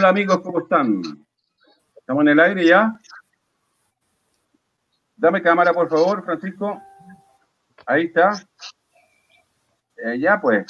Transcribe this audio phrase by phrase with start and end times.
[0.00, 1.02] Hola, amigos, ¿cómo están?
[1.94, 2.98] ¿Estamos en el aire ya?
[5.14, 6.80] Dame cámara, por favor, Francisco.
[7.84, 8.32] Ahí está.
[9.98, 10.64] Eh, ya, pues.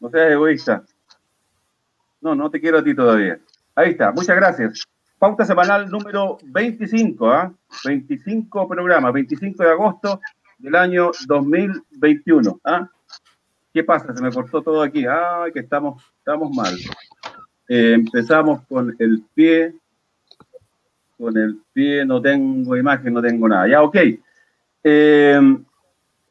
[0.00, 0.82] No seas egoísta.
[2.20, 3.38] No, no te quiero a ti todavía.
[3.76, 4.88] Ahí está, muchas gracias.
[5.20, 7.54] Pauta semanal número 25, ¿ah?
[7.84, 10.20] 25 programas, 25 de agosto
[10.58, 12.60] del año 2021.
[12.64, 12.90] ¿ah?
[13.72, 14.12] ¿Qué pasa?
[14.12, 15.06] Se me cortó todo aquí.
[15.06, 16.76] Ay, que estamos, estamos mal.
[17.68, 19.74] Eh, empezamos con el pie.
[21.16, 23.68] Con el pie no tengo imagen, no tengo nada.
[23.68, 23.96] Ya, ok.
[24.84, 25.40] Eh,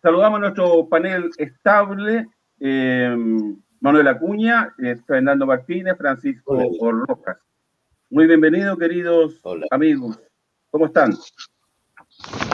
[0.01, 2.27] saludamos a nuestro panel estable.
[2.59, 3.15] Eh,
[3.79, 4.75] Manuel Acuña,
[5.07, 6.55] Fernando Martínez, Francisco
[6.91, 7.37] Rojas.
[8.11, 10.19] Muy bienvenido, queridos amigos.
[10.69, 11.13] ¿Cómo están?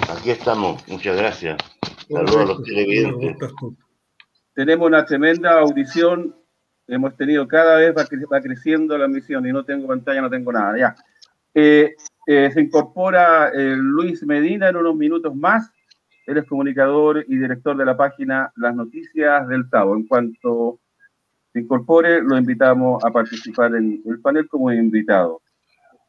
[0.09, 1.57] Aquí estamos, muchas gracias.
[2.09, 3.37] Saludos a los televidentes.
[4.53, 6.35] Tenemos una tremenda audición.
[6.87, 10.77] Hemos tenido cada vez va, creciendo la misión y no tengo pantalla, no tengo nada.
[10.77, 10.95] Ya.
[11.53, 15.71] Eh, eh, se incorpora eh, Luis Medina en unos minutos más.
[16.25, 19.95] Él es comunicador y director de la página Las Noticias del Tavo.
[19.95, 20.79] En cuanto
[21.53, 25.41] se incorpore, lo invitamos a participar en el panel como invitado.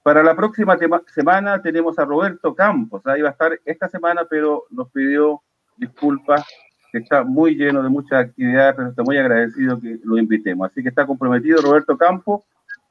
[0.02, 4.64] Para la próxima semana tenemos a Roberto Campos, ahí va a estar esta semana, pero
[4.70, 5.42] nos pidió
[5.76, 6.44] disculpas,
[6.90, 10.70] que está muy lleno de muchas actividades, pero está muy agradecido que lo invitemos.
[10.70, 12.42] Así que está comprometido Roberto Campos.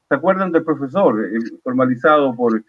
[0.08, 1.28] ¿Se acuerdan del profesor
[1.62, 2.64] formalizado por,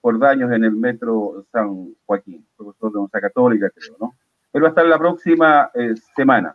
[0.00, 4.14] por daños en el metro San Joaquín, profesor de Universidad Católica, creo, ¿no?
[4.52, 6.54] Él va a estar la próxima eh, semana.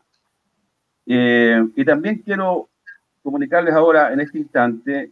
[1.06, 2.70] Eh, y también quiero
[3.24, 5.12] comunicarles ahora, en este instante,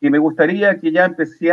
[0.00, 1.04] que me gustaría que ya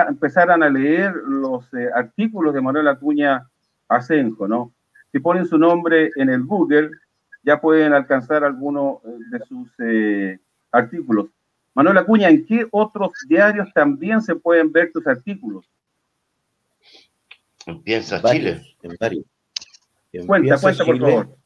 [0.07, 3.50] empezaran a leer los eh, artículos de Manuel Acuña
[3.88, 4.73] Asenjo, ¿no?
[5.13, 6.90] Si ponen su nombre en el Google,
[7.44, 10.40] ya pueden alcanzar algunos eh, de sus eh,
[10.72, 11.28] artículos.
[11.75, 15.69] Manuel Acuña, ¿en qué otros diarios también se pueden ver tus artículos?
[17.68, 19.25] En Piensa Chile, en varios.
[20.25, 21.38] cuenta, cuenta, por favor.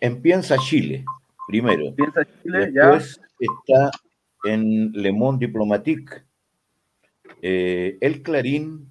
[0.00, 1.04] en Piensa Chile,
[1.46, 1.94] primero.
[1.94, 2.94] Piensa Chile, ya.
[3.38, 3.90] está
[4.44, 6.22] en Le Monde Diplomatique,
[7.42, 8.90] eh, El Clarín,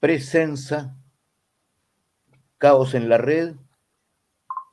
[0.00, 0.96] Presenza,
[2.66, 3.54] Caos en la Red,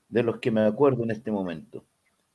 [0.09, 1.83] de los que me acuerdo en este momento.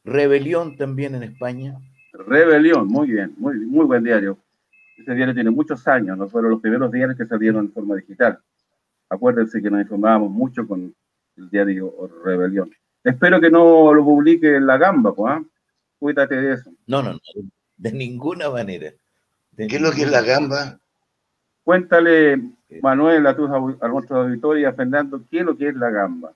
[0.05, 1.77] Rebelión también en España.
[2.13, 4.39] Rebelión, muy bien, muy, muy buen diario.
[4.97, 8.39] Ese diario tiene muchos años, no fueron los primeros diarios que salieron en forma digital.
[9.09, 10.95] Acuérdense que nos informábamos mucho con
[11.37, 11.93] el diario
[12.25, 12.71] Rebelión.
[13.03, 15.43] Espero que no lo publique en la gamba, pues,
[15.99, 16.71] Cuídate de eso.
[16.87, 17.21] No, no, no,
[17.79, 18.93] de ninguna manera.
[19.57, 20.79] ¿Qué es lo que es la gamba?
[21.65, 22.41] Cuéntale,
[22.83, 25.91] Manuel, a, tus, a nuestros auditores y a Fernando, ¿qué es lo que es la
[25.91, 26.35] gamba?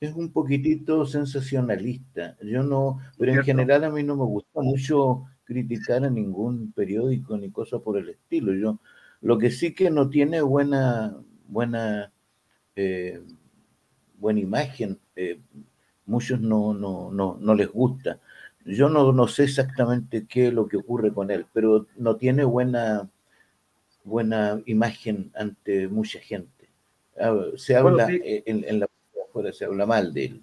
[0.00, 2.36] Es un poquitito sensacionalista.
[2.42, 7.36] Yo no, pero en general a mí no me gusta mucho criticar a ningún periódico
[7.36, 8.54] ni cosa por el estilo.
[8.54, 8.78] Yo,
[9.20, 11.16] lo que sí que no tiene buena,
[11.48, 12.12] buena,
[12.76, 13.22] eh,
[14.18, 15.40] buena imagen, eh,
[16.06, 18.20] muchos no, no, no, no les gusta.
[18.64, 22.44] Yo no, no, sé exactamente qué es lo que ocurre con él, pero no tiene
[22.44, 23.10] buena,
[24.04, 26.68] buena imagen ante mucha gente.
[27.20, 28.88] Ah, se habla eh, en, la
[29.28, 30.42] afuera, se habla mal de él.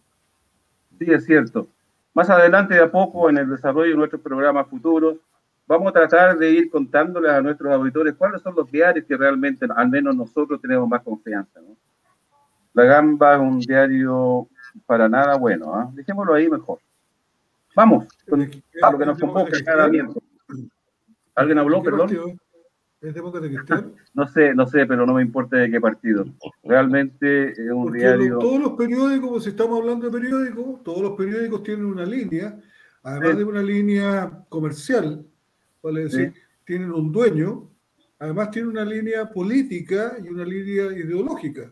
[0.99, 1.67] Sí, es cierto.
[2.13, 5.17] Más adelante, de a poco, en el desarrollo de nuestros programas futuros,
[5.67, 9.67] vamos a tratar de ir contándoles a nuestros auditores cuáles son los diarios que realmente,
[9.75, 11.59] al menos nosotros, tenemos más confianza.
[12.73, 14.47] La Gamba es un diario
[14.85, 15.73] para nada bueno.
[15.73, 15.89] ¿ah?
[15.93, 16.79] Dejémoslo ahí mejor.
[17.75, 18.41] Vamos, con,
[18.81, 20.21] a lo que nos convoca cada miembro.
[21.35, 22.39] ¿Alguien habló, perdón?
[23.01, 23.93] ¿Es de Cristal?
[24.13, 26.25] No sé, no sé, pero no me importa de qué partido.
[26.63, 28.39] Realmente es un diario.
[28.39, 32.59] todos los periódicos, si estamos hablando de periódicos, todos los periódicos tienen una línea,
[33.03, 35.23] además de una línea comercial,
[35.83, 36.33] vale decir,
[36.65, 37.69] tienen un dueño,
[38.19, 41.71] además tienen una línea política y una línea ideológica.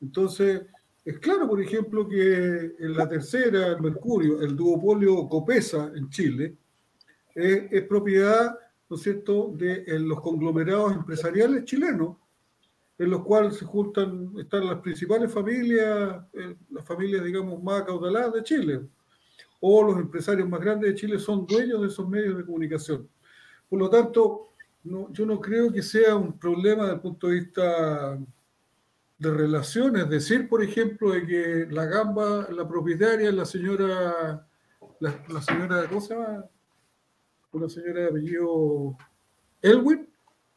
[0.00, 0.62] Entonces,
[1.04, 6.54] es claro, por ejemplo, que en la tercera, el Mercurio, el duopolio Copesa en Chile,
[7.34, 8.56] es, propiedad,
[8.90, 12.16] ¿no es cierto?, de los conglomerados empresariales chilenos,
[12.98, 18.34] en los cuales se juntan, están las principales familias, eh, las familias, digamos, más acaudaladas
[18.34, 18.80] de Chile,
[19.60, 23.08] o los empresarios más grandes de Chile son dueños de esos medios de comunicación.
[23.68, 24.48] Por lo tanto,
[24.82, 28.18] yo no creo que sea un problema desde el punto de vista
[29.18, 34.46] de relaciones, decir, por ejemplo, de que la gamba, la propietaria la señora,
[34.98, 36.44] la, señora, ¿cómo se llama?
[37.52, 38.96] Una señora de apellido
[39.62, 40.08] Elwin,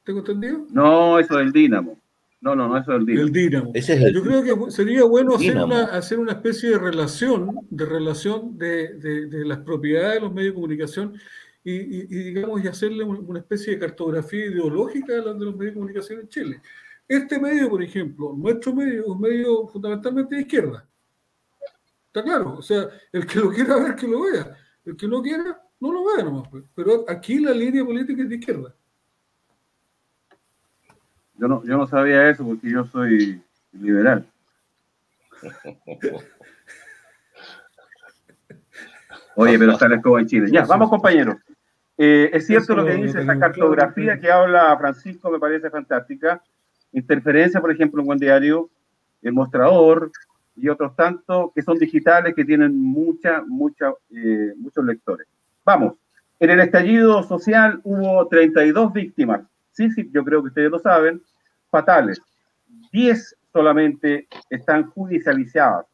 [0.04, 0.66] ¿tengo entendido?
[0.70, 2.00] No, eso es el Dínamo.
[2.42, 3.26] No, no, no, eso es el Dinamo.
[3.28, 3.72] El Dinamo.
[3.74, 7.60] Ese es el- Yo creo que sería bueno hacer una, hacer una especie de relación,
[7.70, 11.14] de relación de, de- de las propiedades de los medios de comunicación
[11.64, 15.46] y, y- y, digamos, y hacerle un- una especie de cartografía ideológica de los, de
[15.46, 16.62] los medios de comunicación en Chile.
[17.08, 20.86] Este medio, por ejemplo, nuestro medio es un medio fundamentalmente de izquierda.
[22.08, 24.56] Está claro, o sea, el que lo quiera ver, que lo vea.
[24.86, 26.48] El que no quiera, no lo vea nomás.
[26.50, 26.64] pues.
[26.74, 28.74] Pero aquí la línea política es de izquierda.
[31.36, 33.44] Yo no, yo no sabía eso porque yo soy
[33.74, 34.26] liberal.
[39.36, 40.48] Oye, pero está la escoba en Chile.
[40.50, 41.36] Ya, vamos compañeros.
[41.98, 46.42] Eh, es cierto lo que dice esa cartografía que habla Francisco, me parece fantástica.
[46.94, 48.70] Interferencia, por ejemplo, en Buen Diario,
[49.22, 50.12] El Mostrador
[50.56, 55.28] y otros tantos que son digitales que tienen mucha, mucha, eh, muchos lectores.
[55.66, 55.94] Vamos,
[56.40, 59.42] en el estallido social hubo 32 víctimas.
[59.72, 61.22] Sí, sí, yo creo que ustedes lo saben,
[61.70, 62.22] fatales.
[62.92, 65.86] 10 solamente están judicializadas,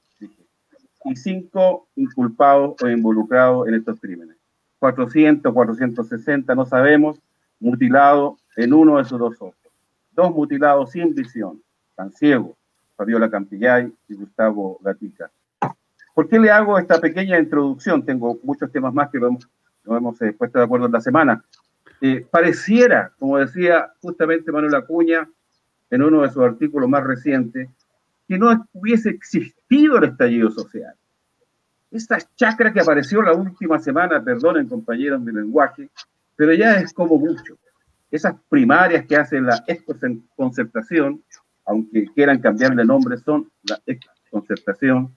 [1.05, 4.35] y 5 inculpados o involucrados en estos crímenes.
[4.79, 7.19] 400, 460, no sabemos,
[7.59, 9.55] mutilados en uno de sus dos ojos.
[10.11, 11.61] Dos mutilados sin visión,
[11.95, 12.55] tan ciegos,
[12.95, 15.31] Fabiola Campillay y Gustavo Gatica.
[16.13, 18.03] ¿Por qué le hago esta pequeña introducción?
[18.03, 19.47] Tengo muchos temas más que lo hemos,
[19.89, 21.43] lo hemos eh, puesto de acuerdo en la semana.
[22.01, 25.27] Eh, pareciera, como decía justamente Manuel Acuña
[25.89, 27.67] en uno de sus artículos más recientes,
[28.27, 30.93] que no hubiese existido el estallido social.
[31.91, 35.89] Esta chacra que apareció la última semana, perdonen compañeros mi lenguaje,
[36.35, 37.57] pero ya es como mucho.
[38.11, 39.63] Esas primarias que hace la
[40.35, 41.23] concertación,
[41.65, 43.79] aunque quieran cambiarle nombre, son la
[44.29, 45.15] concertación,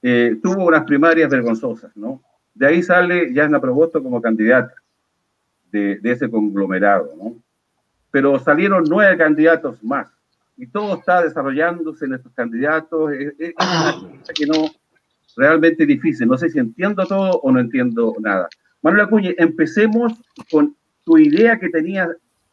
[0.00, 2.22] eh, tuvo unas primarias vergonzosas, ¿no?
[2.54, 4.74] De ahí sale Yasna Probosto como candidata
[5.70, 7.36] de, de ese conglomerado, ¿no?
[8.10, 10.08] Pero salieron nueve candidatos más
[10.56, 13.12] y todo está desarrollándose en estos candidatos.
[13.12, 14.70] Es, es una cosa que no,
[15.36, 16.28] realmente difícil.
[16.28, 18.48] No sé si entiendo todo o no entiendo nada.
[18.82, 20.12] Manuel Acuña, empecemos
[20.50, 22.08] con tu idea que tenías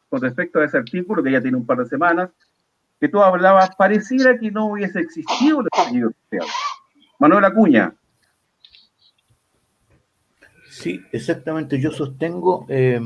[0.10, 2.30] con respecto a ese artículo, que ya tiene un par de semanas,
[3.00, 6.48] que tú hablabas, pareciera que no hubiese existido el estallido social.
[7.20, 7.94] Manuel Acuña.
[10.82, 11.80] Sí, exactamente.
[11.80, 13.00] Yo sostengo eh,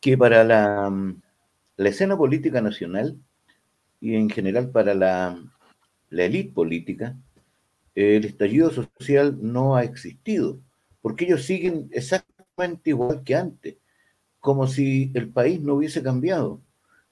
[0.00, 0.90] que para la,
[1.76, 3.14] escena política nacional
[4.00, 5.38] y en general para la,
[6.08, 7.14] la élite política,
[7.94, 10.60] el estallido social no ha existido,
[11.02, 13.76] porque ellos siguen exactamente igual que antes,
[14.38, 16.62] como si el país no hubiese cambiado.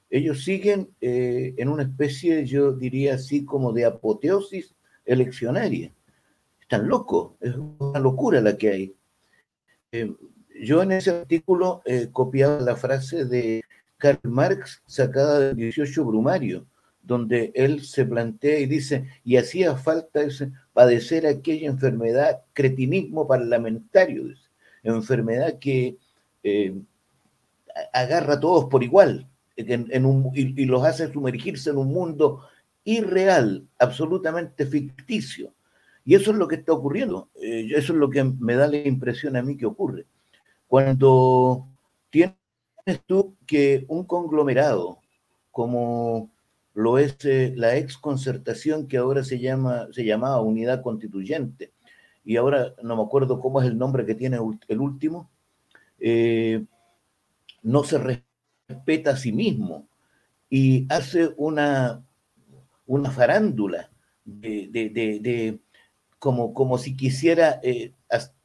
[0.09, 4.75] Ellos siguen eh, en una especie, yo diría así, como de apoteosis
[5.05, 5.93] eleccionaria.
[6.63, 8.98] Están locos, es una locura la que hay.
[9.93, 10.15] Eh,
[10.61, 13.63] yo en ese artículo eh, copiaba la frase de
[13.97, 16.67] Karl Marx sacada del 18 Brumario,
[17.03, 20.21] donde él se plantea y dice, y hacía falta
[20.75, 24.25] padecer aquella enfermedad, cretinismo parlamentario,
[24.83, 25.97] enfermedad que
[26.43, 26.75] eh,
[27.93, 29.27] agarra a todos por igual
[29.57, 32.47] un, y, y, los hace sumergirse en un mundo
[32.85, 35.53] irreal, absolutamente ficticio.
[36.05, 38.79] Y eso es lo que está ocurriendo, eh, eso es lo que me da la
[38.79, 40.07] impresión a mí que ocurre.
[40.67, 41.67] Cuando
[42.11, 42.35] tienes
[43.07, 44.99] tú que un conglomerado
[45.51, 46.31] como
[46.79, 51.73] lo es eh, la ex concertación que ahora se llama se llamaba unidad constituyente
[52.25, 54.39] y ahora no me acuerdo cómo es el nombre que tiene
[54.69, 55.29] el último
[55.99, 56.65] eh,
[57.63, 58.23] no se
[58.69, 59.89] respeta a sí mismo
[60.49, 62.05] y hace una
[62.87, 63.91] una farándula
[64.25, 65.59] de,
[66.19, 67.93] como, como si quisiera eh,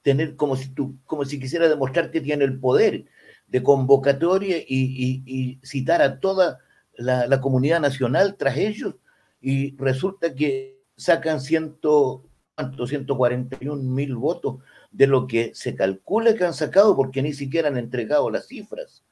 [0.02, 3.06] tener como si tú como si quisiera demostrar que tiene el poder
[3.48, 6.60] de convocatoria y, y, y citar a toda
[6.96, 8.96] la, la, comunidad nacional tras ellos
[9.42, 12.24] y resulta que sacan ciento,
[12.56, 12.88] ¿cuánto?
[12.88, 14.58] 141 mil votos
[14.92, 19.04] de lo que se calcula que han sacado porque ni siquiera han entregado las cifras.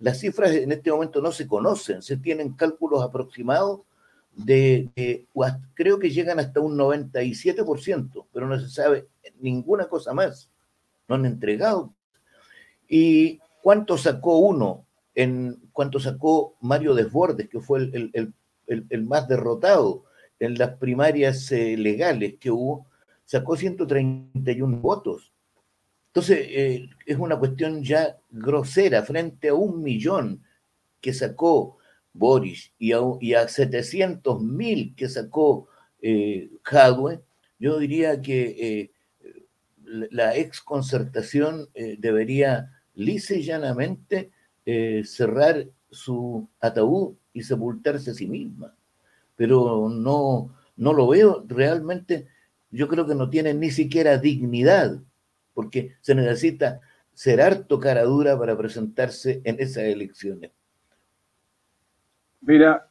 [0.00, 3.80] Las cifras en este momento no se conocen, se tienen cálculos aproximados
[4.38, 5.26] de,
[5.74, 9.08] creo que llegan hasta un 97%, pero no se sabe
[9.40, 10.50] ninguna cosa más.
[11.08, 11.94] No han entregado.
[12.88, 18.32] ¿Y cuánto sacó uno en cuanto sacó Mario Desbordes, que fue el, el,
[18.68, 20.04] el, el más derrotado
[20.38, 22.86] en las primarias eh, legales que hubo,
[23.24, 25.32] sacó 131 votos.
[26.06, 30.42] Entonces, eh, es una cuestión ya grosera frente a un millón
[31.00, 31.78] que sacó
[32.12, 35.68] Boris y a, y a 700 mil que sacó
[36.02, 37.20] eh, Jadwe.
[37.58, 38.90] Yo diría que
[39.84, 43.34] la ex concertación debería lisa
[44.66, 48.74] eh, cerrar su ataúd y sepultarse a sí misma.
[49.36, 52.26] pero no, no lo veo realmente.
[52.70, 55.00] Yo creo que no tienen ni siquiera dignidad,
[55.54, 56.80] porque se necesita
[57.14, 60.50] ser harto cara dura para presentarse en esas elecciones.
[62.40, 62.88] Mira,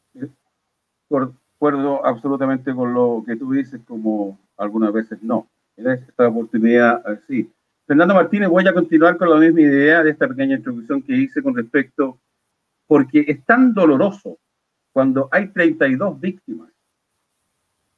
[1.57, 5.49] acuerdo absolutamente con lo que tú dices, como algunas veces no.
[5.75, 7.51] En esta oportunidad, sí.
[7.85, 11.41] Fernando Martínez, voy a continuar con la misma idea de esta pequeña introducción que hice
[11.41, 12.19] con respecto,
[12.85, 14.37] porque es tan doloroso
[14.91, 16.71] cuando hay 32 víctimas,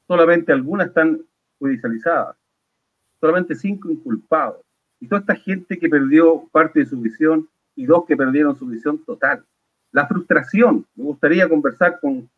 [0.06, 1.20] solamente algunas están
[1.58, 2.36] judicializadas,
[3.20, 4.64] solamente cinco inculpados,
[5.00, 8.66] y toda esta gente que perdió parte de su visión y dos que perdieron su
[8.66, 9.44] visión total.
[9.92, 12.28] La frustración, me gustaría conversar con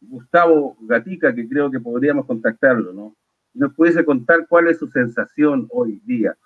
[0.00, 3.14] Gustavo Gatica, que creo que podríamos contactarlo, ¿no?
[3.54, 6.36] Nos pudiese contar cuál es su sensación hoy día,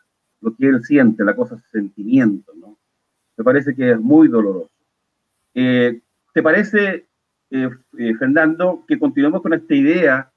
[0.41, 2.77] lo que él siente, la cosa, sentimiento, ¿no?
[3.37, 4.71] Me parece que es muy doloroso.
[5.55, 6.01] Eh,
[6.33, 7.07] ¿Te parece,
[7.51, 10.31] eh, eh, Fernando, que continuemos con esta idea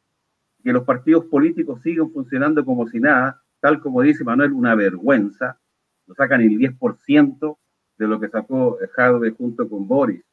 [0.64, 5.60] que los partidos políticos siguen funcionando como si nada, tal como dice Manuel, una vergüenza,
[6.06, 7.58] lo sacan el 10%
[8.00, 10.24] de lo que sacó Jadwe junto con Boris.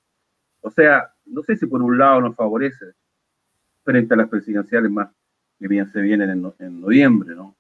[0.62, 2.87] O sea, no sé si por un lado nos favorece
[3.85, 5.11] frente a las presidenciales más
[5.58, 7.56] que bien se vienen en, noviembre, ¿no?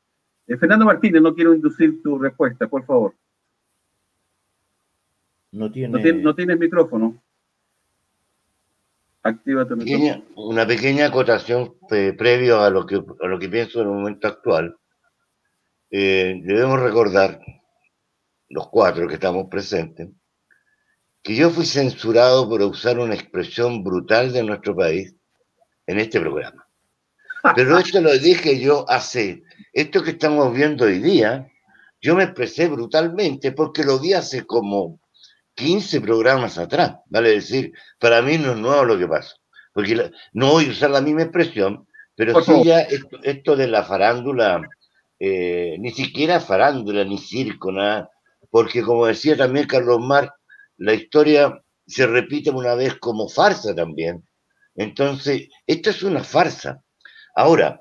[0.46, 3.14] Eh, Fernando Martínez, no quiero inducir tu respuesta, por favor.
[5.52, 6.22] No tiene...
[6.22, 7.20] No, tienes micrófono.
[9.22, 10.24] Activa tu micrófono.
[10.36, 14.28] Una pequeña acotación eh, previo a lo, que, a lo que pienso en el momento
[14.28, 14.76] actual.
[15.90, 17.40] Eh, debemos recordar,
[18.48, 20.08] los cuatro que estamos presentes,
[21.22, 25.14] que yo fui censurado por usar una expresión brutal de nuestro país
[25.86, 26.66] en este programa.
[27.54, 31.50] Pero esto lo dije yo hace, esto que estamos viendo hoy día,
[32.00, 35.00] yo me expresé brutalmente porque lo vi hace como
[35.54, 39.36] 15 programas atrás, vale decir, para mí no es nuevo lo que pasa,
[39.72, 44.62] porque no voy a usar la misma expresión, pero sí ya esto, de la farándula,
[45.18, 48.10] eh, ni siquiera farándula, ni circo, nada,
[48.50, 50.32] porque como decía también Carlos Mar,
[50.78, 54.26] la historia se repite una vez como farsa también.
[54.74, 56.82] Entonces, esta es una farsa.
[57.34, 57.80] Ahora,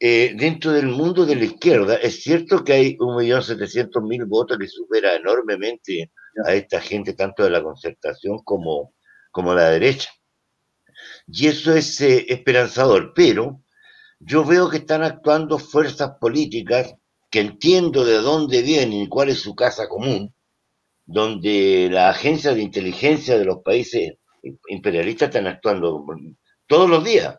[0.00, 5.14] eh, dentro del mundo de la izquierda, es cierto que hay 1.700.000 votos que supera
[5.14, 6.10] enormemente
[6.44, 8.94] a esta gente, tanto de la concertación como,
[9.30, 10.10] como la derecha.
[11.26, 13.62] Y eso es eh, esperanzador, pero
[14.18, 16.94] yo veo que están actuando fuerzas políticas
[17.32, 20.34] que entiendo de dónde vienen y cuál es su casa común,
[21.06, 24.18] donde las agencias de inteligencia de los países
[24.68, 26.04] imperialistas están actuando
[26.66, 27.38] todos los días.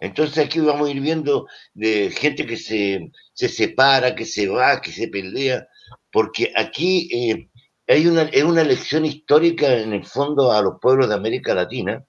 [0.00, 4.92] Entonces aquí vamos a ir viendo de gente que se, separa, que se va, que
[4.92, 5.66] se pelea,
[6.12, 7.48] porque aquí eh,
[7.88, 12.04] hay una, es una lección histórica en el fondo a los pueblos de América Latina,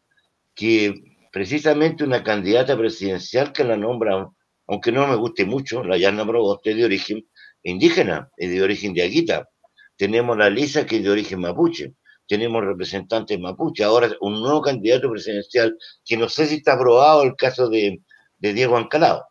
[0.54, 0.94] que
[1.32, 4.30] precisamente una candidata presidencial que la nombra,
[4.68, 7.28] aunque no me guste mucho, la Yana Proboste de origen
[7.64, 9.50] indígena, es de origen de Aguita,
[9.98, 11.94] tenemos la Lisa, que es de origen mapuche,
[12.28, 17.36] tenemos representantes mapuche, ahora un nuevo candidato presidencial, que no sé si está aprobado el
[17.36, 18.02] caso de,
[18.38, 19.26] Diego Ancalado.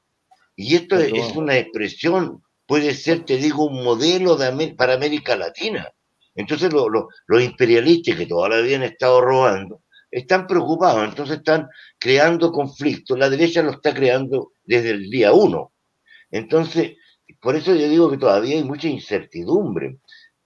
[0.57, 5.89] Y esto es, una expresión, puede ser, te digo, un modelo de, para América Latina.
[6.35, 9.84] Entonces los imperialistas que todavía han estado robando,
[10.19, 11.69] están preocupados, entonces están
[11.99, 13.19] creando conflictos.
[13.19, 15.73] La derecha lo está creando desde el día uno.
[16.31, 16.93] Entonces,
[17.41, 19.99] por eso yo digo que todavía hay mucha incertidumbre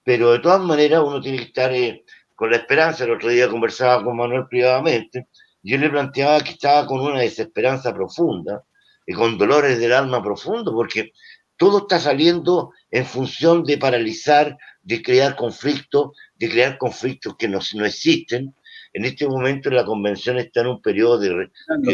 [0.09, 3.03] pero de todas maneras uno tiene que estar eh, con la esperanza.
[3.03, 5.27] El otro día conversaba con Manuel privadamente,
[5.61, 8.63] yo le planteaba que estaba con una desesperanza profunda
[9.05, 11.11] y con dolores del alma profundo, porque
[11.57, 17.59] todo está saliendo en función de paralizar, de crear conflictos, de crear conflictos que no,
[17.75, 18.55] no existen.
[18.93, 21.49] En este momento la convención está en un periodo de,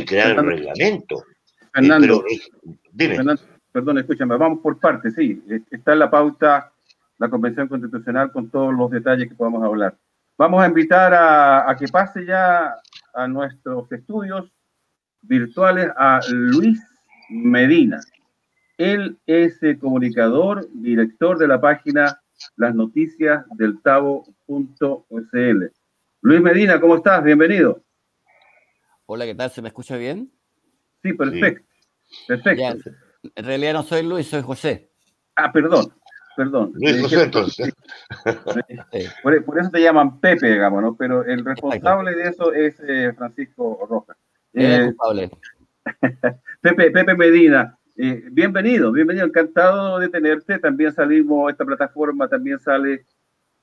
[0.05, 1.19] crear el reglamento.
[1.19, 2.23] Eh, Fernando,
[2.91, 3.17] dime.
[3.71, 5.43] perdón, escúchame, vamos por partes, sí.
[5.69, 6.71] Está en la pauta
[7.17, 9.97] la Convención Constitucional con todos los detalles que podamos hablar.
[10.37, 12.75] Vamos a invitar a, que pase ya
[13.13, 14.51] a nuestros estudios
[15.21, 16.81] virtuales a Luis
[17.29, 18.01] Medina.
[18.77, 22.19] Él es el comunicador, director de la página
[22.57, 25.65] Las Noticias del Tavo.cl.
[26.25, 27.23] Luis Medina, ¿cómo estás?
[27.23, 27.83] Bienvenido.
[29.05, 29.51] Hola, ¿qué tal?
[29.51, 30.31] ¿Se me escucha bien?
[31.03, 31.63] Sí, perfecto.
[32.27, 32.89] Perfecto.
[33.35, 34.89] en realidad no soy Luis, soy José.
[35.35, 35.93] Ah, perdón
[36.35, 36.71] perdón.
[36.73, 37.73] Luis José, entonces.
[39.21, 40.95] Por, eso te llaman Pepe, digamos, ¿no?
[40.95, 44.17] Pero el responsable de eso es eh, Francisco Rojas.
[44.51, 44.91] Eh,
[46.61, 50.57] Pepe, Pepe Medina, eh, bienvenido, bienvenido, encantado de tenerte.
[50.57, 53.05] También salimos, esta plataforma también sale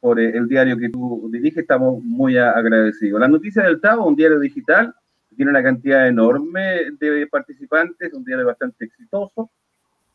[0.03, 3.21] por el diario que tú diriges, estamos muy agradecidos.
[3.21, 4.93] La noticia del Tavo, un diario digital
[5.37, 9.49] tiene una cantidad enorme de participantes, un diario bastante exitoso,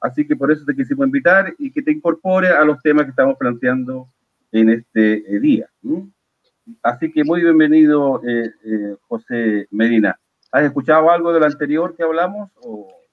[0.01, 3.11] así que por eso te quisimos invitar y que te incorpore a los temas que
[3.11, 4.09] estamos planteando
[4.51, 5.69] en este eh, día.
[6.83, 10.19] Así que muy bienvenido, eh, eh, José Medina.
[10.51, 12.51] ¿Has escuchado algo de lo anterior que hablamos?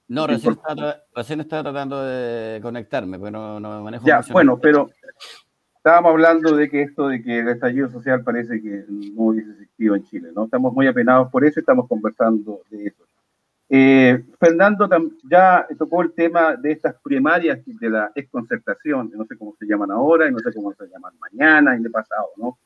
[0.09, 4.05] no, recién estaba, recién estaba, tratando de conectarme, pero no, manejo.
[4.05, 4.89] Ya, bueno, pero
[5.85, 9.95] estábamos hablando de que esto de que el estallido social parece que no hubiese existido
[9.95, 10.45] en Chile, ¿no?
[10.45, 13.03] Estamos muy apenados por eso, estamos conversando de eso.
[13.69, 14.89] Eh, Fernando
[15.29, 19.91] ya tocó el tema de estas primarias de la exconcertación, no sé cómo se llaman
[19.91, 22.57] ahora y no sé cómo se llaman mañana y de pasado, ¿no?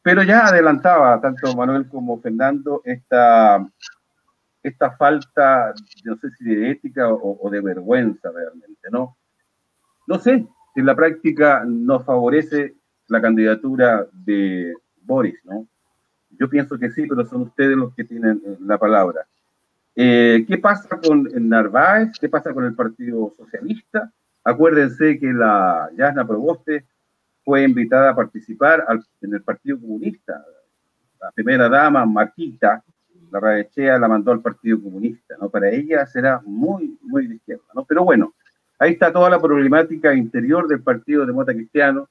[0.00, 3.66] Pero ya adelantaba tanto Manuel como Fernando esta,
[4.62, 9.14] esta falta, no sé si de ética o, o de vergüenza realmente, ¿no?
[10.06, 10.46] No sé,
[10.76, 12.74] en la práctica nos favorece
[13.08, 15.66] la candidatura de Boris, ¿no?
[16.38, 19.26] Yo pienso que sí, pero son ustedes los que tienen eh, la palabra.
[19.94, 22.12] Eh, ¿Qué pasa con Narváez?
[22.20, 24.12] ¿Qué pasa con el Partido Socialista?
[24.44, 26.84] Acuérdense que la Yasna Proboste
[27.42, 28.84] fue invitada a participar
[29.22, 30.44] en el Partido Comunista.
[31.20, 32.84] La primera dama, Marquita,
[33.32, 35.48] la Radechea, la mandó al Partido Comunista, ¿no?
[35.48, 37.84] Para ella será muy, muy de izquierda, ¿no?
[37.84, 38.34] Pero bueno,
[38.78, 42.08] Ahí está toda la problemática interior del Partido Demócrata Cristiano,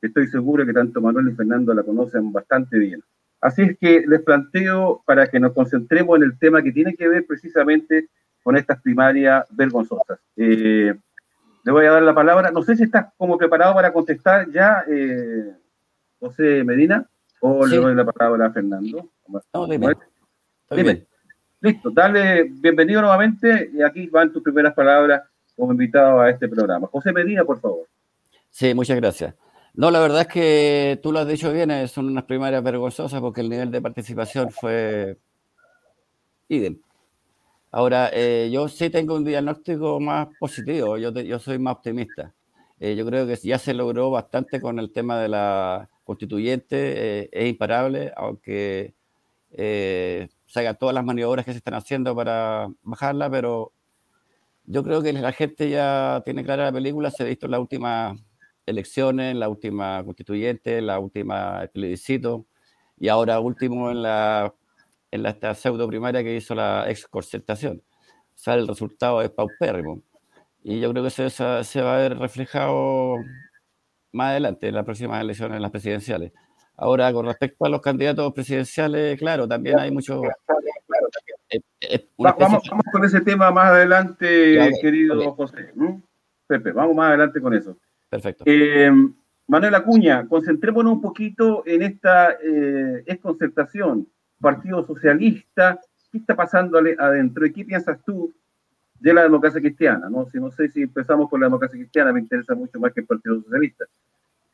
[0.00, 3.02] que estoy seguro que tanto Manuel y Fernando la conocen bastante bien.
[3.40, 7.08] Así es que les planteo para que nos concentremos en el tema que tiene que
[7.08, 8.08] ver precisamente
[8.42, 10.18] con estas primarias vergonzosas.
[10.36, 10.92] Eh,
[11.64, 12.50] le voy a dar la palabra.
[12.50, 15.52] No sé si estás como preparado para contestar ya, eh,
[16.18, 17.06] José Medina,
[17.40, 19.08] o le doy la palabra a Fernando.
[19.54, 19.94] No, dime.
[20.70, 21.06] dime.
[21.60, 25.22] Listo, dale bienvenido nuevamente y aquí van tus primeras palabras
[25.58, 26.86] como invitado a este programa.
[26.86, 27.86] José Medina, por favor.
[28.48, 29.34] Sí, muchas gracias.
[29.74, 33.20] No, la verdad es que tú lo has dicho bien, eh, son unas primarias vergonzosas
[33.20, 35.18] porque el nivel de participación fue
[36.48, 36.80] idem.
[37.70, 42.32] Ahora, eh, yo sí tengo un diagnóstico más positivo, yo, yo soy más optimista.
[42.80, 47.48] Eh, yo creo que ya se logró bastante con el tema de la constituyente, es
[47.48, 48.94] imparable, aunque
[49.50, 50.28] se
[50.60, 53.72] hagan todas las maniobras que se están haciendo para bajarla, pero
[54.70, 57.60] yo creo que la gente ya tiene clara la película, se ha visto en las
[57.60, 58.18] últimas
[58.66, 62.46] elecciones, en la última constituyente, en la última plebiscito
[62.98, 64.54] y ahora último en la,
[65.10, 67.82] en la esta pseudo primaria que hizo la ex concertación.
[67.90, 70.02] O sea, el resultado es paupérrimo.
[70.62, 73.16] Y yo creo que eso se va a ver reflejado
[74.12, 76.32] más adelante en las próximas elecciones, en las presidenciales.
[76.76, 79.90] Ahora, con respecto a los candidatos presidenciales, claro, también hay
[82.16, 85.72] mucho, vamos, con ese tema más adelante, querido José.
[86.46, 87.76] Pepe, vamos más adelante con eso.
[88.08, 88.44] Perfecto.
[88.46, 88.90] Eh,
[89.46, 94.06] Manuel Acuña, concentrémonos un poquito en esta eh, concertación.
[94.40, 95.80] Partido Socialista,
[96.12, 97.46] ¿qué está pasando adentro?
[97.46, 98.32] ¿Y qué piensas tú
[99.00, 100.08] de la democracia cristiana?
[100.08, 103.00] No, si no sé si empezamos por la democracia cristiana, me interesa mucho más que
[103.00, 103.84] el Partido Socialista.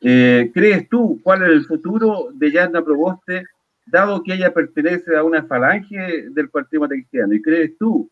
[0.01, 3.43] Eh, ¿Crees tú cuál es el futuro de Yarna Proboste
[3.85, 8.09] dado que ella pertenece a una falange del Partido Cristiano, ¿y crees tú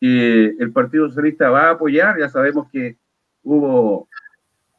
[0.00, 2.18] que el Partido Socialista va a apoyar?
[2.18, 2.96] Ya sabemos que
[3.42, 4.08] hubo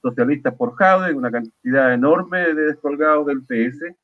[0.01, 3.95] socialistas por Jaude, una cantidad enorme de descolgados del PS.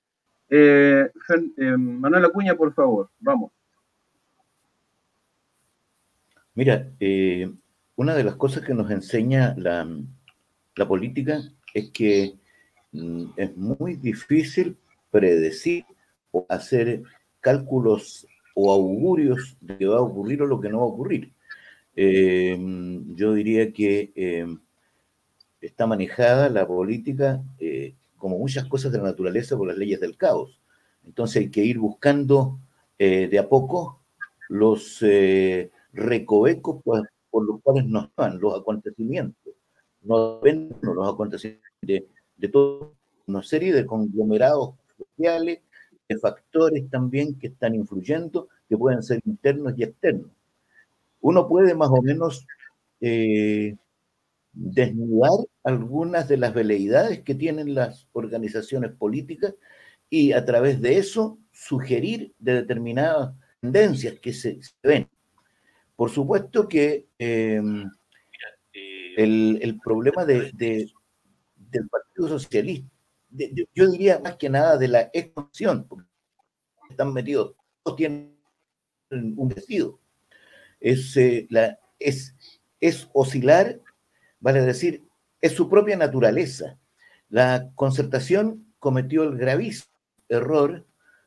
[0.50, 1.10] Eh,
[1.58, 3.52] eh, Manuel Acuña, por favor, vamos.
[6.54, 7.50] Mira, eh,
[7.96, 9.88] una de las cosas que nos enseña la,
[10.76, 11.40] la política
[11.74, 12.36] es que
[12.92, 14.78] mm, es muy difícil
[15.12, 15.86] predecir
[16.32, 17.04] o hacer
[17.40, 21.34] cálculos o augurios de que va a ocurrir o lo que no va a ocurrir.
[21.96, 22.58] Eh,
[23.16, 24.46] yo diría que eh,
[25.60, 30.18] está manejada la política, eh, como muchas cosas de la naturaleza, por las leyes del
[30.18, 30.60] caos.
[31.06, 32.60] Entonces hay que ir buscando
[33.00, 34.00] de a poco
[34.48, 35.04] los
[35.92, 37.10] recovecos por,
[37.44, 39.56] los cuales nos van los acontecimientos.
[40.04, 42.90] No los acontecimientos de, de toda
[43.26, 45.62] una serie de conglomerados sociales
[46.18, 50.32] factores también que están influyendo, que pueden ser internos y externos.
[51.22, 52.46] Uno puede más o menos
[53.00, 53.76] eh,
[54.54, 55.32] desnudar
[55.64, 59.56] algunas de las veleidades que tienen las organizaciones políticas
[60.10, 65.08] y a través de eso sugerir de determinadas tendencias que se, ven.
[65.96, 67.90] Por supuesto que em,
[69.16, 72.91] el, problema de, del Partido Socialista
[73.32, 76.08] yo diría más que nada de la expansión, porque
[76.90, 78.38] están metidos, todos tienen
[79.10, 80.00] un vestido.
[80.80, 82.36] Es, eh, la, es,
[82.80, 83.80] es oscilar,
[84.40, 85.08] vale decir,
[85.40, 86.78] es su propia naturaleza.
[87.30, 89.92] La concertación cometió el gravísimo
[90.30, 90.86] error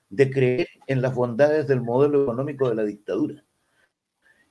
[0.08, 3.44] de creer en las bondades del modelo económico de la dictadura.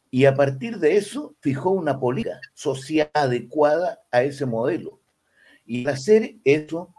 [0.09, 4.99] Y a partir de eso fijó una política social adecuada a ese modelo.
[5.65, 6.93] Y al hacer eso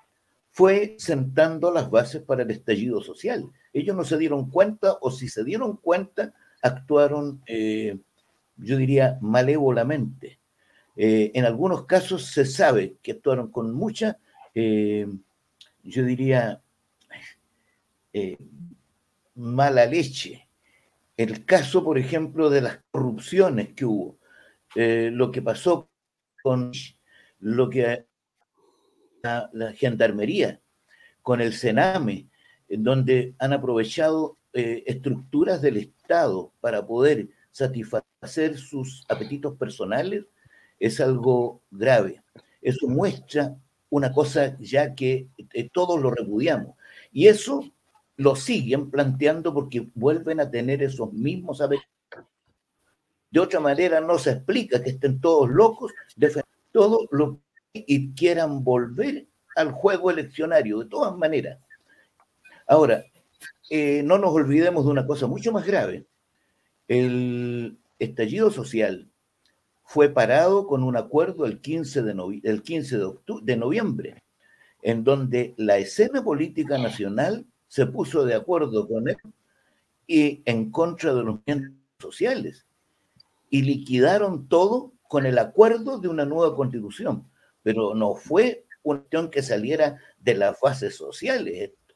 [0.55, 3.51] fue sentando las bases para el estallido social.
[3.73, 7.99] Ellos no se dieron cuenta, o si se dieron cuenta, actuaron, eh,
[8.57, 10.39] yo diría, malévolamente.
[10.97, 14.19] Eh, en algunos casos se sabe que actuaron con mucha,
[14.55, 15.09] eh,
[15.83, 16.63] yo diría,
[19.35, 20.49] mala leche.
[21.17, 24.19] El caso, por ejemplo, de las corrupciones que hubo,
[24.77, 25.91] lo que pasó
[26.45, 26.71] con
[27.41, 28.07] lo que
[29.25, 30.61] la, gendarmería,
[31.23, 32.29] con el Sename,
[32.69, 40.27] en donde han aprovechado eh, estructuras del Estado para poder satisfacer sus apetitos personales,
[40.79, 42.23] es algo grave.
[42.61, 43.57] Eso muestra
[43.91, 46.77] una cosa ya que eh, todos lo repudiamos.
[47.13, 47.65] Y eso
[48.17, 51.89] lo siguen planteando porque vuelven a tener esos mismos apetitos.
[53.31, 55.93] De otra manera no se explica que estén todos locos,
[56.71, 57.41] todo lo
[57.75, 61.59] y quieran volver al juego eleccionario, de todas maneras.
[62.67, 63.05] Ahora,
[63.69, 66.07] eh, no nos olvidemos de una cosa mucho más grave.
[66.87, 69.09] El estallido social
[69.83, 74.23] fue parado con un acuerdo el 15 de, el 15 de, de noviembre,
[74.83, 79.17] en donde la escena política nacional se puso de acuerdo con él
[80.07, 82.67] y en contra de los movimientos sociales
[83.51, 87.27] y liquidaron todo con el acuerdo de una nueva constitución
[87.65, 91.95] pero no fue una cuestión que saliera de las bases sociales esto.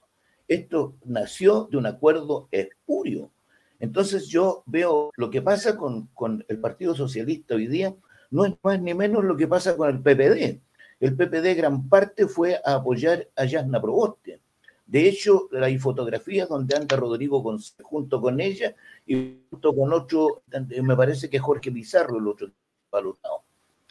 [0.48, 3.31] Esto nació de un acuerdo espurio.
[3.78, 6.09] Entonces yo veo lo que pasa con,
[6.48, 7.94] el Partido Socialista hoy día,
[8.31, 10.61] no es más ni menos lo que pasa con el PPD.
[11.00, 14.40] El PPD gran parte fue a apoyar a Yasna Proboste.
[14.87, 17.44] De hecho, hay fotografías donde anda Rodrigo
[17.83, 18.74] junto con ella
[19.07, 20.42] y junto con otro,
[20.83, 22.50] me parece que Jorge Pizarro, el otro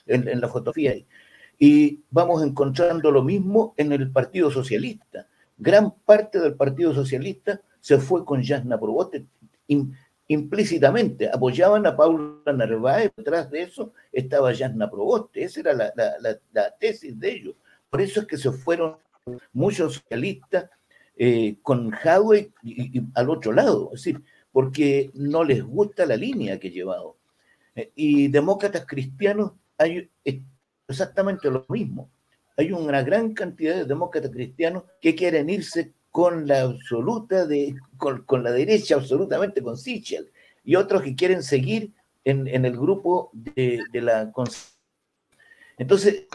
[0.07, 0.95] en, en la fotografía.
[1.59, 5.27] Y vamos encontrando lo mismo en el Partido Socialista.
[5.57, 9.25] Gran parte del Partido Socialista se fue con Jasna Proboste
[10.27, 11.29] implícitamente.
[11.29, 15.43] Apoyaban a Paula Narváez, detrás de eso estaba Jasna Proboste.
[15.43, 17.55] Esa era la, tesis de ellos.
[17.89, 18.97] Por eso es que se fueron
[19.53, 20.69] muchos socialistas
[21.15, 23.91] eh, con Jadwe y, al otro lado.
[23.93, 27.17] Es decir, porque no les gusta la línea que he llevado.
[27.75, 30.09] Eh, y demócratas cristianos hay,
[30.87, 32.09] exactamente lo mismo.
[32.55, 38.43] Hay una gran cantidad de demócratas cristianos que quieren irse con la absoluta de, con,
[38.43, 40.31] la derecha absolutamente con Sichel
[40.63, 41.91] y otros que quieren seguir
[42.25, 44.33] en, el grupo de, la
[45.77, 46.25] entonces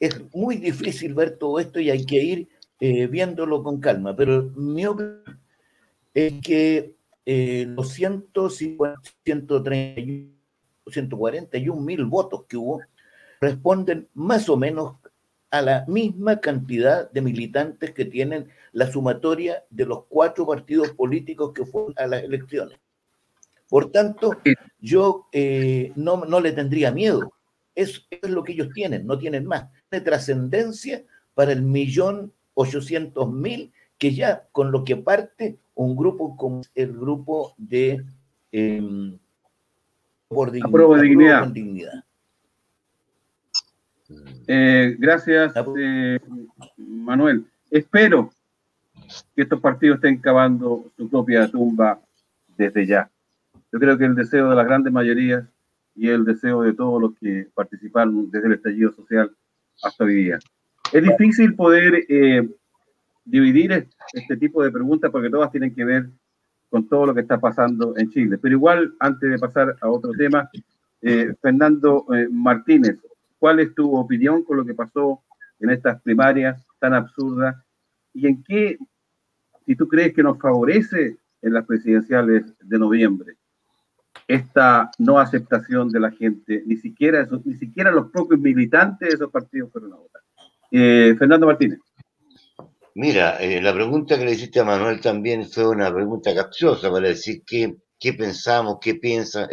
[0.00, 2.48] es muy difícil ver todo esto y hay que ir
[2.80, 5.22] eh, viéndolo con calma pero mi opinión
[6.12, 6.94] es que
[7.24, 12.80] eh, los 150, 141 mil votos que hubo
[13.44, 14.96] responden más o menos
[15.50, 21.52] a la misma cantidad de militantes que tienen la sumatoria de los cuatro partidos políticos
[21.54, 22.78] que fueron a las elecciones.
[23.68, 24.36] Por tanto,
[24.80, 27.32] yo eh, no, no, le tendría miedo.
[27.74, 29.68] Es, es lo que ellos tienen, no tienen más.
[29.90, 31.04] De trascendencia
[31.34, 36.92] para el millón ochocientos mil que ya con lo que parte un grupo como el
[36.92, 38.04] grupo de
[38.52, 38.82] eh,
[40.28, 41.46] por dignidad.
[41.48, 42.04] dignidad.
[44.46, 46.20] Eh, gracias, eh,
[46.76, 47.46] Manuel.
[47.70, 48.30] Espero
[49.34, 52.00] que estos partidos estén cavando su propia tumba
[52.56, 53.10] desde ya.
[53.72, 55.44] Yo creo que el deseo de las grandes mayorías
[55.96, 59.34] y el deseo de todos los que participaron desde el estallido social
[59.82, 60.38] hasta hoy día.
[60.92, 62.48] Es difícil poder eh,
[63.24, 66.08] dividir este tipo de preguntas porque todas tienen que ver
[66.68, 68.38] con todo lo que está pasando en Chile.
[68.38, 70.48] Pero igual, antes de pasar a otro tema,
[71.40, 72.98] Fernando Martínez,
[73.44, 75.22] ¿Cuál es tu opinión con lo que pasó
[75.60, 77.54] en estas primarias tan absurdas?
[78.14, 78.78] ¿Y en qué,
[79.66, 83.34] si tú crees que nos favorece en las presidenciales de noviembre,
[84.26, 89.30] esta no aceptación de la gente, ni siquiera, ni siquiera los propios militantes de esos
[89.30, 90.22] partidos fueron a votar?
[90.70, 91.80] Eh, Fernando Martínez.
[92.94, 97.08] Mira, eh, la pregunta que le hiciste a Manuel también fue una pregunta capciosa para
[97.08, 99.46] decir qué, qué pensamos, qué piensa,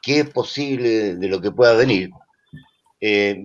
[0.00, 2.08] qué es posible de lo que pueda venir.
[3.06, 3.36] Eh,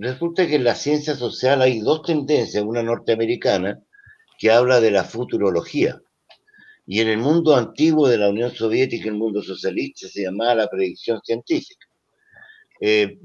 [0.00, 3.80] resulta que en la ciencia social hay dos tendencias, una norteamericana
[4.40, 6.00] que habla de la futurología,
[6.84, 10.68] y en el mundo antiguo de la Unión Soviética, el mundo socialista, se llamaba la
[10.68, 11.86] predicción científica.
[12.80, 13.20] Eh,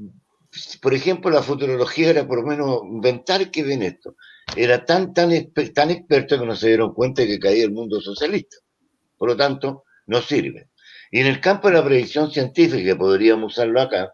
[0.79, 4.15] por ejemplo, la futurología era por lo menos inventar que ven esto.
[4.55, 5.31] Era tan, tan,
[5.73, 8.57] tan experto que no se dieron cuenta de que caía el mundo socialista.
[9.17, 10.69] Por lo tanto, no sirve.
[11.09, 14.13] Y en el campo de la predicción científica, que podríamos usarlo acá,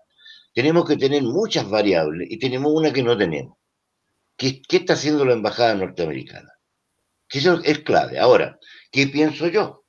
[0.53, 3.57] tenemos que tener muchas variables y tenemos una que no tenemos.
[4.37, 6.49] ¿Qué, qué está haciendo la embajada norteamericana?
[7.27, 8.19] Que eso es clave.
[8.19, 8.57] Ahora,
[8.91, 9.85] ¿qué pienso yo?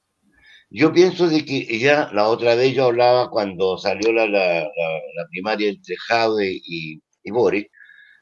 [0.70, 5.26] Yo pienso de que ya la otra vez yo hablaba cuando salió la, la, la,
[5.30, 7.66] primaria entre Jade y, y Boris,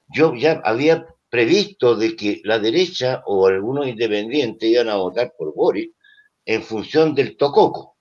[0.09, 5.55] yo ya había previsto de que la derecha o algunos independientes iban a votar por
[5.55, 5.91] Boris
[6.47, 7.99] en función del tococo,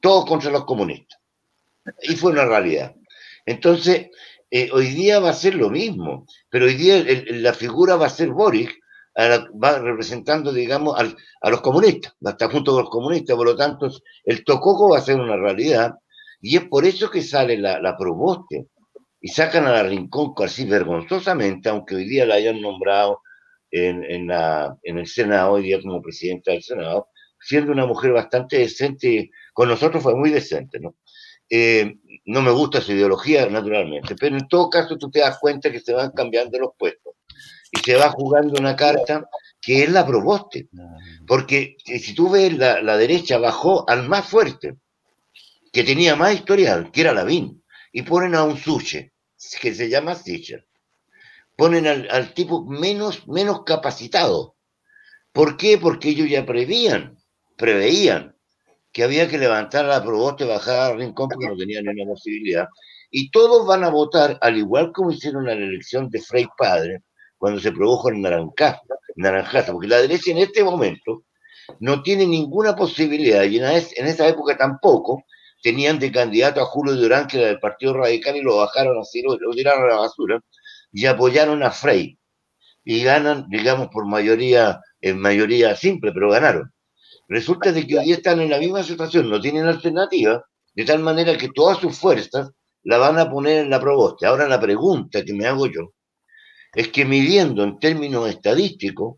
[0.00, 1.18] todos contra los comunistas.
[2.02, 2.94] Y fue una realidad.
[3.46, 4.08] Entonces,
[4.50, 8.10] eh, hoy día va a ser lo mismo, pero hoy día la figura va a
[8.10, 8.68] ser Boris,
[9.16, 10.94] va representando, digamos,
[11.40, 13.88] a los comunistas, va a estar junto con los comunistas, por lo tanto,
[14.24, 15.94] el tococo va a ser una realidad,
[16.40, 17.96] y es por eso que sale la, la
[19.20, 23.22] y sacan a la Rincón así vergonzosamente, aunque hoy día la hayan nombrado
[23.70, 27.08] en, en el Senado, hoy día como presidenta del Senado,
[27.40, 30.94] siendo una mujer bastante decente, con nosotros fue muy decente, ¿no?
[31.48, 31.94] Eh,
[32.26, 35.80] no me gusta su ideología, naturalmente, pero en todo caso tú te das cuenta que
[35.80, 37.14] se van cambiando los puestos
[37.72, 39.28] y se va jugando una carta
[39.60, 40.68] que es la proboste.
[41.26, 44.76] Porque eh, si tú ves, la, la derecha bajó al más fuerte,
[45.72, 47.62] que tenía más historial, que era Lavín,
[47.92, 49.12] y ponen a un Suche,
[49.60, 50.66] que se llama Stitcher.
[51.56, 54.56] Ponen al, al tipo menos, menos capacitado.
[55.32, 55.78] ¿Por qué?
[55.78, 57.16] Porque ellos ya prevían
[57.56, 58.35] preveían
[58.96, 62.66] que había que levantar la proboste bajar al rincón porque no tenían ninguna posibilidad.
[63.10, 67.02] Y todos van a votar, al igual como hicieron en la elección de Frey Padre,
[67.36, 68.80] cuando se produjo el naranjazo,
[69.16, 71.24] naranjazo, porque la derecha en este momento
[71.78, 75.24] no tiene ninguna posibilidad, y en esa época tampoco,
[75.62, 79.20] tenían de candidato a Julio Durán, que era del Partido Radical, y lo bajaron así,
[79.20, 80.40] lo tiraron a la basura,
[80.90, 82.18] y apoyaron a Frey.
[82.82, 86.72] Y ganan, digamos, por mayoría, en mayoría simple, pero ganaron.
[87.28, 91.36] Resulta de que hoy están en la misma situación, no tienen alternativa, de tal manera
[91.36, 92.50] que todas sus fuerzas
[92.82, 94.26] la van a poner en la proboste.
[94.26, 95.92] Ahora la pregunta que me hago yo
[96.72, 99.16] es que midiendo en términos estadísticos,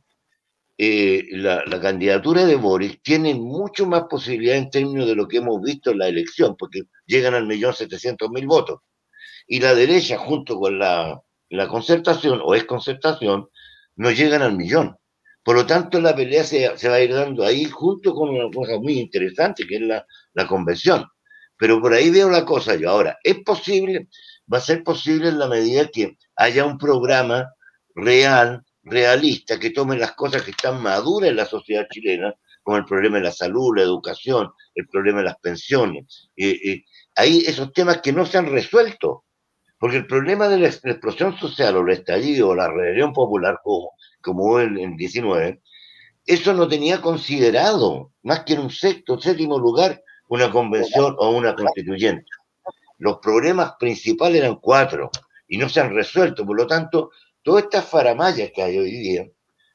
[0.81, 5.61] eh, la, candidatura de Boris tiene mucho más posibilidad en términos de lo que hemos
[5.61, 8.79] visto en la elección, porque llegan al millón setecientos mil votos.
[9.49, 11.21] Y la derecha, junto con la,
[11.69, 13.49] concertación o concertación,
[13.97, 14.97] no llegan al millón.
[15.49, 18.77] Por lo tanto, la pelea se, va a ir dando ahí junto con una cosa
[18.79, 21.07] muy interesante, que es la, la convención.
[21.57, 22.91] Pero por ahí veo la cosa yo.
[22.91, 24.09] Ahora, es posible,
[24.53, 27.51] va a ser posible en la medida que haya un programa
[27.95, 32.85] real, realista, que tome las cosas que están maduras en la sociedad chilena, como el
[32.85, 36.29] problema de la salud, la educación, el problema de las pensiones.
[36.37, 36.85] Eh, eh,
[37.17, 39.25] hay esos temas que no se han resuelto.
[39.79, 43.93] Porque el problema de la explosión social o el estallido o la rebelión popular, como
[44.29, 45.63] como el, el 19,
[46.27, 51.55] eso no tenía considerado, más que en un sexto, séptimo lugar, una convención o una
[51.55, 52.27] constituyente.
[52.99, 55.11] Los problemas principales eran cuatro
[55.47, 56.45] y no se han resuelto.
[56.45, 57.13] Por lo tanto,
[57.43, 59.27] todas estas faramayas que hay hoy día,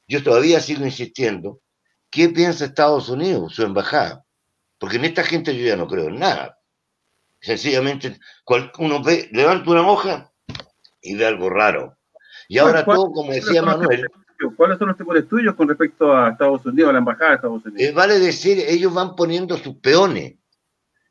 [0.06, 1.60] yo todavía sigo insistiendo,
[2.08, 4.24] ¿qué piensa Estados Unidos, su embajada?
[4.78, 6.60] Porque en esta gente yo ya no creo en nada.
[7.40, 8.20] Sencillamente,
[8.78, 10.32] uno ve, levanta una hoja
[11.02, 11.98] y ve algo raro.
[12.46, 14.06] Y ahora todo, como decía Manuel,
[14.56, 17.36] ¿Cuáles son los tipos de estudios con respecto a Estados Unidos, a la embajada de
[17.36, 17.94] Estados Unidos?
[17.94, 20.34] Vale decir, ellos van poniendo sus peones.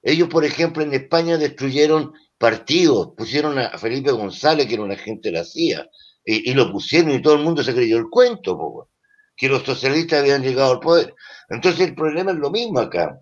[0.02, 5.30] Ellos, por ejemplo, en España destruyeron partidos, pusieron a Felipe González, que era un agente
[5.30, 5.90] de la CIA,
[6.26, 8.90] y, lo pusieron y todo el mundo se creyó el cuento,
[9.36, 11.16] que los socialistas habían llegado al poder.
[11.50, 13.20] Entonces el problema es lo mismo acá.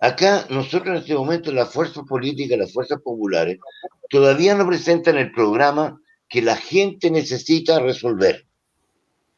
[0.00, 3.58] Acá nosotros en este momento las fuerzas políticas, las fuerzas populares,
[4.08, 8.46] todavía no presentan el programa que la gente necesita resolver.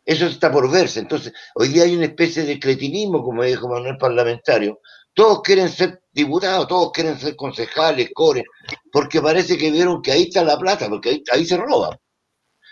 [0.05, 1.01] Eso está por verse.
[1.01, 4.81] Entonces, hoy día hay una especie de cretinismo, como dijo Manuel Parlamentario.
[5.14, 8.45] Todos quieren ser diputados, todos quieren ser concejales, core,
[8.93, 11.99] porque parece que vieron que ahí está la plata, porque ahí, ahí se roba.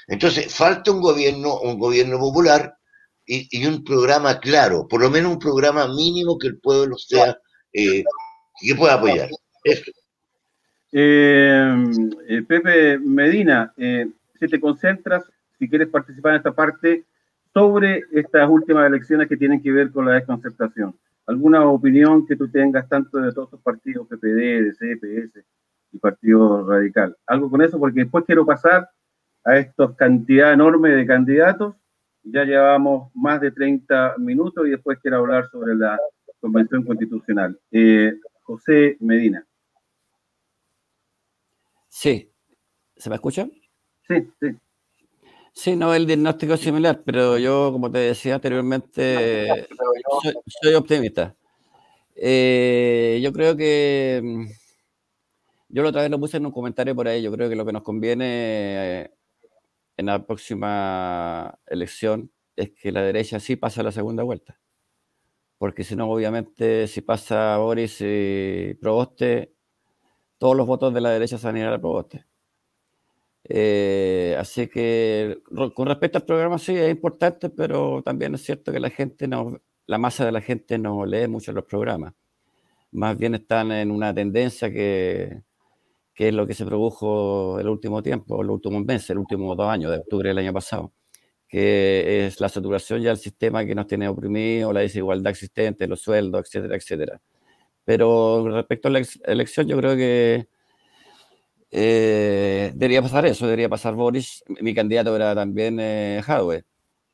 [0.09, 2.77] Entonces, falta un gobierno, un gobierno popular
[3.25, 7.38] y, y, un programa claro, por lo menos un programa mínimo que el pueblo sea,
[7.73, 8.03] eh,
[8.61, 9.31] que pueda apoyar.
[9.64, 9.92] Esto.
[10.92, 11.85] Eh,
[12.29, 14.07] eh, Pepe Medina, eh,
[14.38, 15.25] si te concentras,
[15.59, 17.05] si quieres participar en esta parte,
[17.53, 20.95] sobre estas últimas elecciones que tienen que ver con la desconcertación.
[21.27, 25.45] ¿Alguna opinión que tú tengas tanto de todos los partidos, PPD, DC, PS
[25.93, 27.17] y Partido Radical?
[27.27, 28.88] Algo con eso, porque después quiero pasar
[29.45, 31.77] a esta cantidad enorme de candidatos.
[32.25, 35.99] Ya llevamos más de 30 minutos y después quiero hablar sobre la
[36.41, 37.59] Convención Constitucional.
[37.71, 39.45] Eh, José Medina.
[41.88, 42.29] Sí.
[42.97, 43.47] ¿Se me escucha?
[44.09, 44.57] Sí, sí.
[45.55, 49.69] Sí, no, el diagnóstico es similar, pero yo, como te decía anteriormente,
[50.62, 51.37] soy, optimista.
[52.15, 54.47] Eh, yo creo que,
[55.69, 57.67] yo la otra vez lo puse en un comentario por ahí, yo creo que lo
[57.67, 58.25] que nos conviene
[59.03, 59.11] eh,
[59.97, 64.59] en la próxima elección es que la derecha sí pase a la segunda vuelta.
[65.59, 69.55] Porque si no, obviamente, si pasa Boris y Proboste,
[70.38, 72.27] todos los votos de la derecha se van a ir a Proboste.
[73.44, 75.38] Eh, así que
[75.74, 79.61] con respecto al programa sí es importante, pero también es cierto que la gente no,
[79.87, 82.14] la masa de la gente no lee mucho los programas.
[82.92, 85.42] Más bien están en una tendencia que,
[86.14, 89.68] que es lo que se produjo el último tiempo, los últimos meses, el último dos
[89.68, 90.92] años, de octubre del año pasado,
[91.48, 96.00] que es la saturación ya del sistema que nos tiene oprimido, la desigualdad existente, los
[96.02, 97.22] sueldos, etcétera, etcétera.
[97.85, 100.48] Pero respecto a la elección, yo creo que
[101.75, 104.45] eh, debería pasar eso, debería pasar Boris.
[104.61, 106.23] Mi candidato era también eh,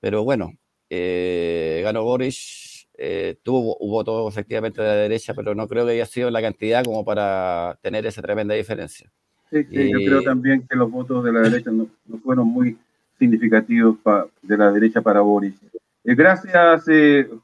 [0.01, 0.53] pero bueno,
[0.91, 5.93] eh, ganó Boris, eh, tuvo un voto efectivamente de la derecha, pero no creo que
[5.93, 9.09] haya sido la cantidad como para tener esa tremenda diferencia.
[9.49, 11.89] Sí, sí yo creo también que los votos de la derecha no,
[12.25, 12.77] fueron muy
[13.17, 13.97] significativos
[14.43, 15.55] de la derecha para Boris.
[16.03, 16.85] gracias,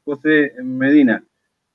[0.03, 1.23] José Medina.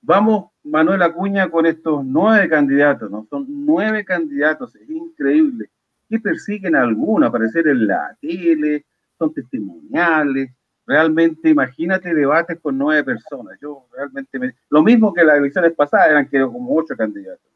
[0.02, 3.26] Vamos Manuel Acuña con estos nueve candidatos, ¿no?
[3.30, 5.70] Son nueve candidatos, es increíble.
[6.08, 8.84] Que persiguen a alguno, aparecer en la tele,
[9.18, 10.50] son testimoniales.
[10.86, 13.58] Realmente, imagínate debates con nueve personas.
[13.60, 14.54] Yo realmente me...
[14.70, 17.46] Lo mismo que las elecciones pasadas, eran como ocho candidatos.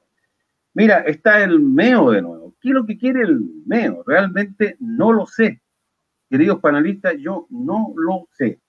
[0.72, 2.54] Mira, está el MEO de nuevo.
[2.60, 4.02] ¿Qué es lo que quiere el MEO?
[4.06, 5.60] Realmente no lo sé.
[6.28, 8.60] Queridos panelistas, yo no lo sé.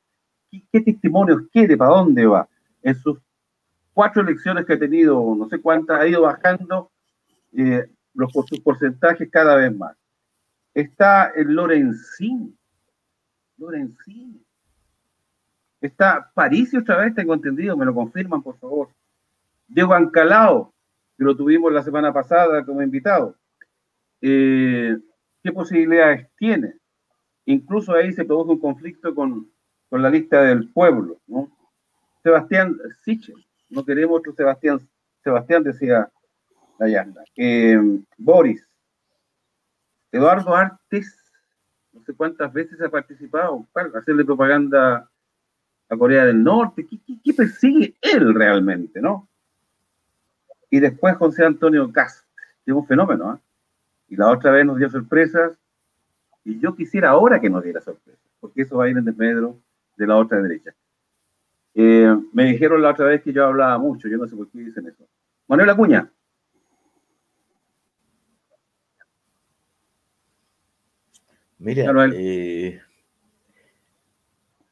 [0.51, 1.77] ¿Qué, qué testimonios quiere?
[1.77, 2.47] ¿Para dónde va?
[2.83, 3.19] En sus
[3.95, 6.91] cuatro elecciones que ha tenido, no sé cuántas, ha ido bajando
[7.53, 9.95] eh, los, sus porcentajes cada vez más.
[10.73, 12.55] Está el Lorenzín.
[13.57, 14.45] Lorenzín.
[15.79, 18.89] Está París otra vez, tengo entendido, me lo confirman, por favor.
[19.67, 20.73] Diego Ancalao,
[21.17, 23.37] que lo tuvimos la semana pasada como invitado.
[24.19, 24.97] Eh,
[25.41, 26.73] ¿Qué posibilidades tiene?
[27.45, 29.49] Incluso ahí se produjo un conflicto con,
[29.89, 31.49] con la lista del pueblo, ¿no?
[32.23, 34.87] Sebastián Sichel, no queremos otro Sebastián.
[35.23, 36.09] Sebastián decía
[36.79, 37.23] Dayana.
[37.35, 37.79] Eh,
[38.17, 38.67] Boris,
[40.11, 41.17] Eduardo Artes,
[41.91, 45.09] no sé cuántas veces ha participado para hacerle propaganda
[45.89, 46.85] a Corea del Norte.
[46.87, 49.27] ¿Qué, persigue él realmente, no?
[50.69, 52.25] Y después José Antonio Cast,
[52.65, 53.39] que es un fenómeno, ¿eh?
[54.07, 55.57] Y la otra vez nos dio sorpresas,
[56.43, 59.57] y yo quisiera ahora que nos diera sorpresas, porque eso va a ir en desmedro
[59.95, 60.75] de la otra derecha.
[61.77, 64.59] Eh, me dijeron la otra vez que yo hablaba mucho, yo no sé por qué
[64.59, 65.05] dicen eso.
[65.47, 66.09] Manuel Acuña.
[71.57, 72.79] Mira, eh,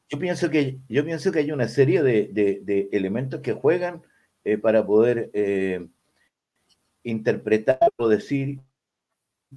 [0.08, 4.02] yo, pienso que, yo pienso que hay una serie de, elementos que juegan
[4.44, 5.30] eh, para poder
[7.02, 8.60] interpretar o decir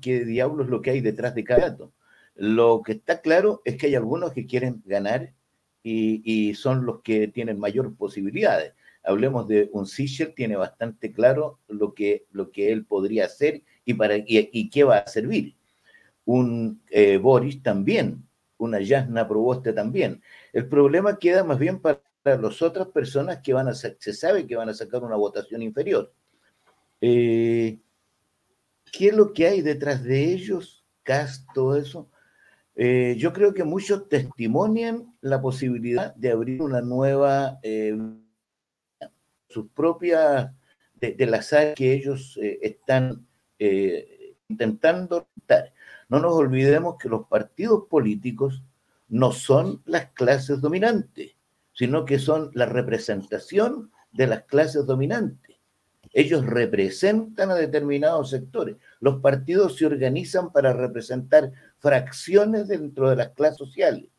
[0.01, 1.93] qué diablos es lo que hay detrás de cada dato.
[2.36, 5.33] Lo que está claro es que hay algunos que quieren ganar
[5.89, 8.73] y, son los que tienen mayor posibilidades.
[9.04, 13.93] Hablemos de un Sichel, tiene bastante claro lo que, lo que él podría hacer y,
[13.93, 15.56] para, y, qué va a servir.
[16.26, 20.21] Un eh, Boris también, una Yasna Proboste también.
[20.52, 24.58] El problema queda más bien para las otras personas que van a, se sabe que
[24.58, 26.12] van a sacar una votación inferior.
[27.00, 27.80] Eh,
[28.91, 30.84] ¿Qué es lo que hay detrás de ellos?
[31.04, 32.10] CAS, todo eso.
[32.79, 37.97] Eh, yo creo que muchos testimonian la posibilidad de abrir una nueva, eh,
[39.49, 40.51] sus propias,
[40.93, 43.25] de, las áreas que ellos eh, están
[44.47, 45.27] intentando
[46.09, 48.63] No nos olvidemos que los partidos políticos
[49.09, 51.35] no son las clases dominantes,
[51.73, 55.58] sino que son la representación de las clases dominantes.
[56.13, 58.77] Ellos representan a determinados sectores.
[58.99, 64.10] Los partidos se organizan para representar fracciones dentro de las clases sociales.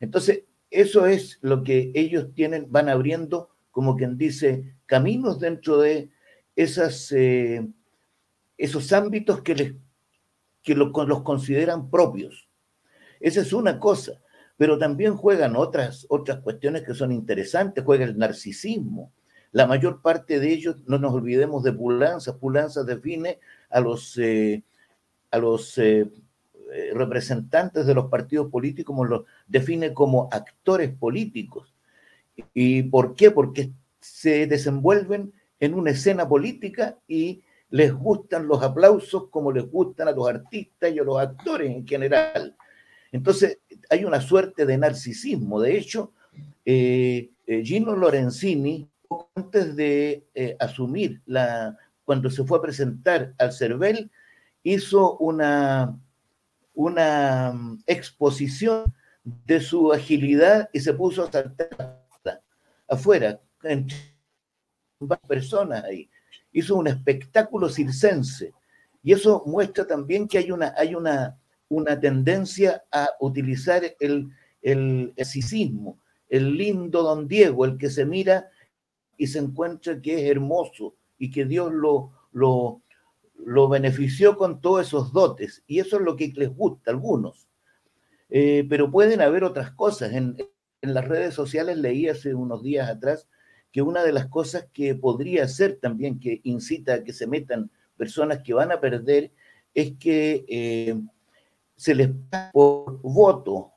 [0.00, 6.10] Entonces, eso es lo que ellos tienen, van abriendo, como quien dice, caminos dentro de
[6.54, 7.66] esas, eh,
[8.58, 9.74] esos ámbitos que, les,
[10.62, 12.48] que los consideran propios.
[13.20, 14.20] Esa es una cosa,
[14.56, 19.12] pero también juegan otras, otras cuestiones que son interesantes, juega el narcisismo.
[19.52, 23.38] La mayor parte de ellos, no nos olvidemos de Pulanza, Pulanza define
[23.70, 24.64] a los, eh,
[25.30, 26.10] a los eh,
[26.94, 31.72] representantes de los partidos políticos como los define como actores políticos.
[32.54, 33.30] ¿Y por qué?
[33.30, 33.70] Porque
[34.00, 40.12] se desenvuelven en una escena política y les gustan los aplausos como les gustan a
[40.12, 42.56] los artistas y a los actores en general.
[43.12, 43.58] Entonces,
[43.90, 45.60] hay una suerte de narcisismo.
[45.60, 46.12] De hecho,
[46.64, 48.88] eh, eh, Gino Lorenzini,
[49.34, 54.10] antes de eh, asumir la, cuando se fue a presentar al CERVEL,
[54.62, 55.98] hizo una,
[56.76, 62.06] una mm, exposición de su agilidad y se puso a saltar
[62.86, 63.88] afuera, en
[65.26, 66.08] personas ahí.
[66.52, 68.52] Hizo un espectáculo circense.
[69.02, 71.36] Y eso muestra también que hay una, hay una,
[71.68, 74.30] una tendencia a utilizar el,
[74.62, 75.12] el,
[76.28, 78.48] el lindo don Diego, el que se mira
[79.16, 82.82] y se encuentra que es hermoso y que Dios lo, lo,
[83.44, 85.62] lo benefició con todos esos dotes.
[85.66, 87.48] Y eso es lo que les gusta a algunos.
[88.28, 90.12] Eh, pero pueden haber otras cosas.
[90.12, 90.36] En,
[90.82, 93.28] las redes sociales leí hace unos días atrás
[93.72, 97.70] que una de las cosas que podría ser también que incita a que se metan
[97.96, 99.32] personas que van a perder
[99.74, 101.00] es que eh,
[101.74, 103.72] se les paga por voto.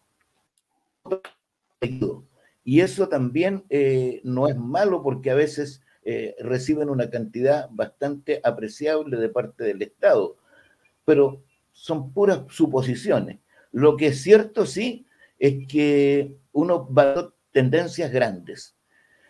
[2.64, 5.82] Y eso también eh, no es malo porque a veces
[6.12, 10.38] eh, reciben una cantidad bastante apreciable de parte del Estado,
[11.05, 13.38] pero son puras suposiciones.
[13.72, 15.05] Lo que es cierto, sí,
[15.38, 18.76] es que uno va a tendencias grandes.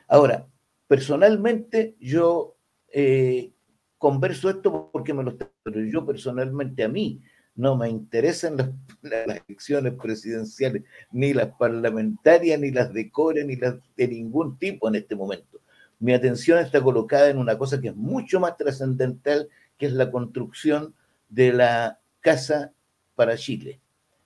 [0.07, 0.47] Ahora,
[0.87, 2.55] personalmente yo
[2.93, 3.51] eh,
[3.97, 7.21] converso esto porque me lo pero yo personalmente a mí
[7.55, 8.69] no me interesan las,
[9.01, 14.87] las, elecciones presidenciales, ni las parlamentarias, ni las de core, ni las de ningún tipo
[14.87, 15.59] en este momento.
[15.99, 20.11] Mi atención está colocada en una cosa que es mucho más trascendental, que es la
[20.11, 20.93] construcción
[21.27, 22.71] de la Casa
[23.15, 23.79] para Chile,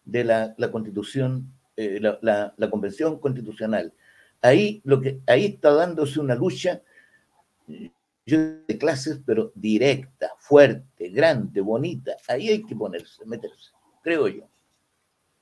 [0.05, 3.93] de la, Constitución, eh, la, Convención Constitucional.
[4.41, 6.82] Ahí, lo que, ahí está dándose una lucha
[8.26, 12.13] yo de clases, pero directa, fuerte, grande, bonita.
[12.28, 13.71] Ahí hay que ponerse, meterse,
[14.01, 14.47] creo yo.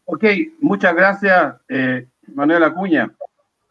[0.06, 0.26] Ok,
[0.60, 3.14] muchas gracias, eh, Manuel Acuña.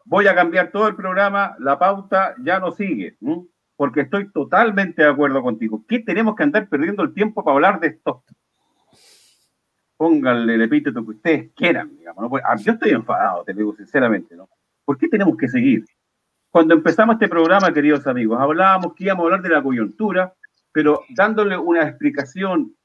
[0.05, 3.47] Voy a cambiar todo el programa, la pauta ya no sigue, ¿no?
[3.81, 5.83] porque estoy totalmente de acuerdo contigo.
[5.87, 8.23] ¿Qué tenemos que andar perdiendo el tiempo para hablar de esto?
[9.97, 12.21] Pónganle el epíteto que ustedes quieran, digamos.
[12.21, 12.29] ¿no?
[12.29, 14.47] Pues, ah, yo estoy enfadado, te digo sinceramente, ¿no?
[14.85, 15.83] ¿Por qué tenemos que seguir?
[16.51, 20.31] Cuando empezamos este programa, queridos amigos, hablábamos que íbamos a hablar de la coyuntura,
[20.71, 22.75] pero dándole una explicación,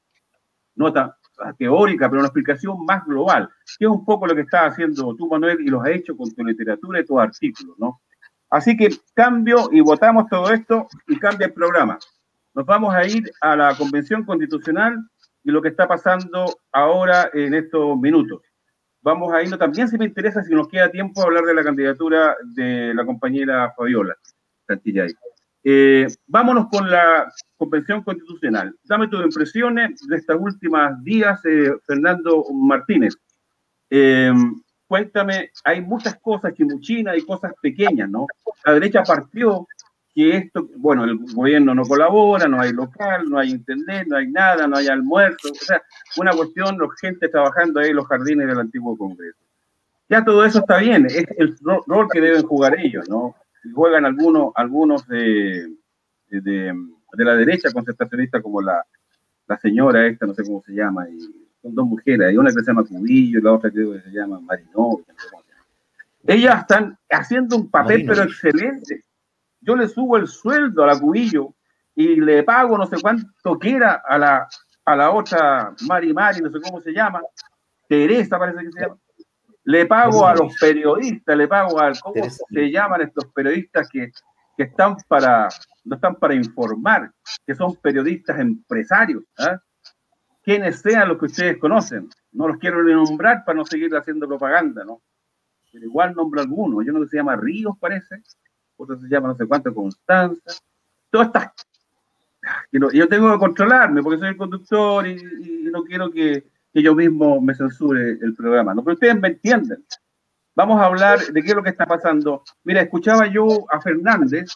[0.73, 1.15] nota
[1.57, 5.27] teórica, pero una explicación más global, que es un poco lo que estás haciendo tú,
[5.27, 8.01] Manuel, y lo has hecho con tu literatura y tus artículos, ¿no?
[8.49, 11.99] Así que cambio y votamos todo esto y cambia el programa.
[12.53, 14.97] Nos vamos a ir a la Convención Constitucional
[15.43, 18.41] y lo que está pasando ahora en estos minutos
[19.07, 22.35] vamos a irnos también, si me interesa, si nos queda tiempo, hablar de la candidatura
[22.43, 24.17] de la compañera Fabiola
[24.67, 25.13] Santillay.
[25.63, 28.75] Eh, vámonos con la Convención Constitucional.
[28.83, 33.15] Dame tus impresiones de estos últimos días, eh, Fernando Martínez.
[33.89, 34.31] Eh,
[34.87, 38.27] cuéntame, hay muchas cosas, chimuchinas y cosas pequeñas, ¿no?
[38.65, 39.67] La derecha partió
[40.13, 44.27] que esto, bueno, el gobierno no colabora, no hay local, no hay internet, no hay
[44.27, 45.81] nada, no hay almuerzo, o sea,
[46.17, 49.37] una cuestión, la gente trabajando ahí en los jardines del antiguo Congreso.
[50.09, 51.55] Ya todo eso está bien, es el
[51.85, 53.35] rol que deben jugar ellos, ¿no?
[53.73, 55.73] Juegan algunos, algunos de,
[56.29, 58.85] de, de la derecha concertacionista como la,
[59.47, 61.19] la señora esta, no sé cómo se llama, y
[61.61, 64.11] son dos mujeres, hay una que se llama Cubillo y la otra creo que se
[64.11, 64.99] llama Marinó.
[66.25, 69.05] Ellas están haciendo un papel pero excelente
[69.61, 71.53] yo le subo el sueldo a la Cubillo
[71.95, 74.47] y le pago no sé cuánto quiera a la,
[74.85, 77.21] a la otra Mari Mari, no sé cómo se llama,
[77.87, 78.97] Teresa parece que se llama.
[79.67, 84.11] Le pago a los periodistas, le pago a cómo se llaman estos periodistas que,
[84.55, 85.49] que están para,
[85.83, 87.11] no están para informar,
[87.45, 89.57] que son periodistas empresarios, ¿eh?
[90.41, 92.07] quienes sean los que ustedes conocen.
[92.31, 95.01] No los quiero nombrar para no seguir haciendo propaganda, ¿no?
[95.73, 96.85] Pero igual nombro algunos.
[96.85, 98.21] Yo no sé se llama Ríos, parece
[98.77, 100.53] otro se llama no sé cuánto, Constanza,
[101.09, 101.51] todas estas
[102.93, 105.17] yo tengo que controlarme porque soy el conductor y,
[105.71, 106.45] no quiero que,
[106.81, 108.83] yo mismo me censure el programa, ¿no?
[108.83, 109.83] Pero ustedes me entienden.
[110.55, 112.43] Vamos a hablar de qué es lo que está pasando.
[112.63, 114.49] Mira, escuchaba yo a Fernández,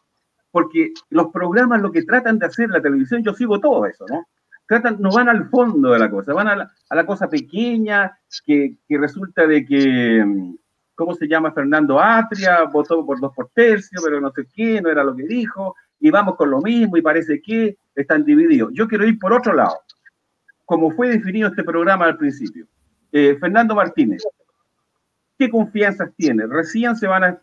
[0.49, 4.26] porque los programas lo que tratan de hacer la televisión, yo sigo todo eso, ¿no?
[4.67, 8.97] Tratan, no van al fondo de la cosa, van a la, cosa pequeña que, que
[8.97, 10.55] resulta de que
[11.01, 11.51] ¿cómo se llama?
[11.51, 15.24] Fernando Atria, votó por dos por tercio, pero no sé qué, no era lo que
[15.24, 18.72] dijo, y vamos con lo mismo y parece que están divididos.
[18.74, 19.80] Yo quiero ir por otro lado,
[20.72, 22.65] como fue definido este programa al principio.
[23.11, 24.24] Eh, Fernando Martínez,
[25.38, 26.47] ¿qué confianzas tiene?
[26.47, 27.41] Recién se van a,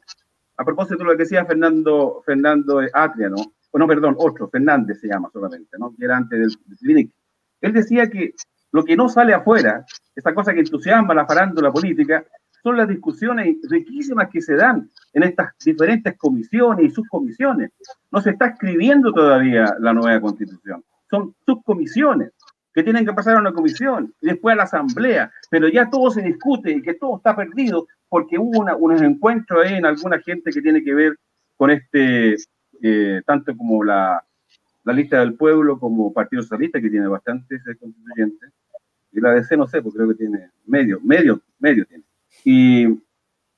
[0.57, 3.37] a propósito de lo que decía Fernando, Fernando Atria, ¿no?
[3.75, 5.95] no, perdón, otro, Fernández se llama solamente, ¿no?
[5.95, 7.13] Que era antes del, del
[7.61, 8.33] Él decía que
[8.73, 9.85] lo que no sale afuera,
[10.17, 12.25] esa cosa que entusiasma la farándula política,
[12.63, 17.73] son las discusiones riquísimas que se dan en estas diferentes comisiones y subcomisiones.
[18.11, 20.83] No se está escribiendo todavía la nueva constitución.
[21.11, 22.33] Son subcomisiones
[22.75, 26.11] que tienen que pasar a una comisión y después a la asamblea, pero ya todo
[26.11, 30.51] se discute y que todo está perdido porque hubo una, unos encuentros en alguna gente
[30.51, 31.19] que tiene que ver
[31.57, 32.37] con este,
[32.83, 34.23] eh, tanto como la,
[34.85, 38.51] la, lista del pueblo como Partido Socialista, que tiene bastantes constituyentes,
[39.13, 42.05] y la DC no sé, porque creo que tiene medio, medio, medio tiene.
[42.45, 42.87] Y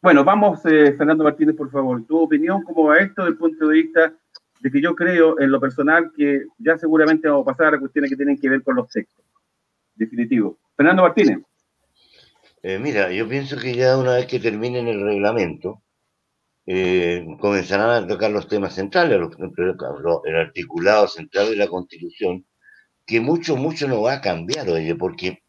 [0.03, 3.69] bueno, vamos, eh, Fernando Martínez, por favor, tu opinión como va esto desde el punto
[3.69, 4.15] de vista
[4.61, 8.11] de que yo creo en lo personal que ya seguramente vamos a pasar a cuestiones
[8.11, 9.25] que tienen que ver con los textos.
[9.95, 10.59] Definitivo.
[10.77, 11.39] Fernando Martínez.
[12.63, 15.83] Eh, mira, yo pienso que ya una vez que terminen el reglamento,
[16.67, 22.45] eh, comenzarán a tocar los temas centrales, el articulado central de la Constitución,
[23.07, 25.43] que mucho, mucho no va a cambiar, oye, porque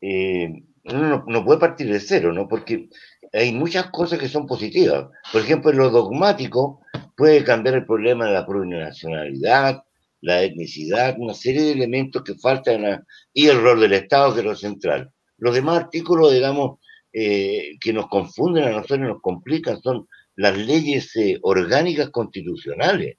[0.00, 2.48] eh, uno no, puede partir de cero, ¿no?
[2.48, 2.88] Porque
[3.32, 5.06] hay muchas cosas que son positivas.
[5.32, 6.80] Por ejemplo, en lo dogmático
[7.16, 9.82] puede cambiar el problema de la plurinacionalidad,
[10.20, 14.54] la etnicidad, una serie de elementos que faltan y el rol del Estado, que lo
[14.54, 15.10] central.
[15.38, 16.78] Los demás artículos, digamos,
[17.12, 20.06] eh, que nos confunden a nosotros y nos complican son
[20.36, 23.16] las leyes eh, orgánicas constitucionales.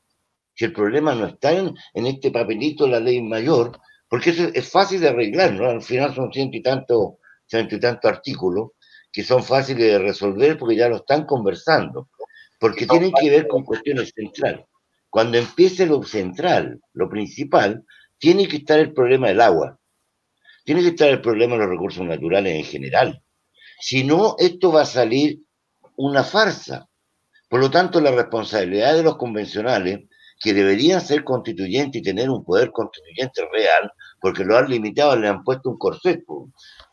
[0.53, 3.79] Si el problema no está en, este papelito, la ley mayor,
[4.09, 5.69] porque eso es fácil de arreglar, ¿no?
[5.69, 8.71] Al final son ciento y tanto, ciento y tanto artículos
[9.11, 12.09] que son fáciles de resolver porque ya lo están conversando,
[12.59, 14.65] porque tienen que ver con cuestiones centrales.
[15.09, 17.85] Cuando empiece lo central, lo principal,
[18.17, 19.79] tiene que estar el problema del agua,
[20.65, 23.23] tiene que estar el problema de los recursos naturales en general.
[23.79, 25.39] Si no, esto va a salir
[25.95, 26.89] una farsa.
[27.47, 30.01] Por lo tanto, la responsabilidad de los convencionales,
[30.39, 35.27] que deberían ser constituyentes y tener un poder constituyente real, porque lo han limitado, le
[35.27, 36.23] han puesto un corset.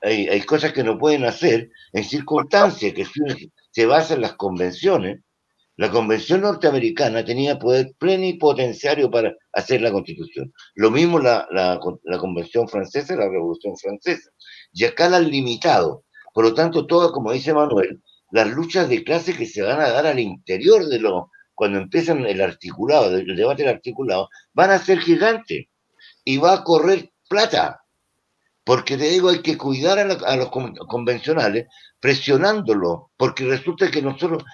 [0.02, 3.06] Hay, hay cosas que no pueden hacer en circunstancias que
[3.70, 5.20] se basan en las convenciones,
[5.76, 10.52] la Convención norteamericana tenía poder plenipotenciario para hacer la Constitución.
[10.76, 11.80] Lo mismo la, la,
[12.18, 14.30] Convención francesa, la Revolución francesa.
[14.72, 16.04] Y acá la limitado.
[16.32, 18.00] Por lo tanto, todo, como dice Manuel,
[18.30, 22.24] las luchas de clase que se van a dar al interior de lo, cuando empiezan
[22.24, 25.66] el articulado, el debate del articulado, van a ser gigantes.
[26.24, 27.80] Y va a correr plata.
[28.62, 31.66] Porque te digo, hay que cuidar a, a los convencionales
[32.00, 34.44] presionándolo, porque resulta que nosotros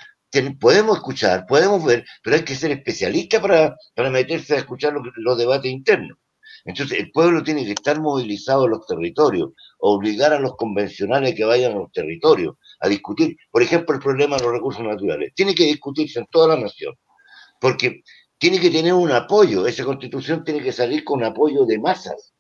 [0.59, 5.39] podemos escuchar, podemos ver, pero hay que ser especialista para, para meterse a escuchar los
[5.39, 6.19] debates internos.
[6.65, 11.45] Entonces, el pueblo tiene que estar movilizado en los territorios, obligar a los convencionales que
[11.45, 15.33] vayan a los territorios a discutir, por ejemplo, el problema de los recursos naturales.
[15.35, 16.95] Tiene que discutirse en toda la nación,
[17.61, 18.03] porque
[18.39, 22.33] tiene que tener un apoyo, esa constitución tiene que salir con apoyo de masas.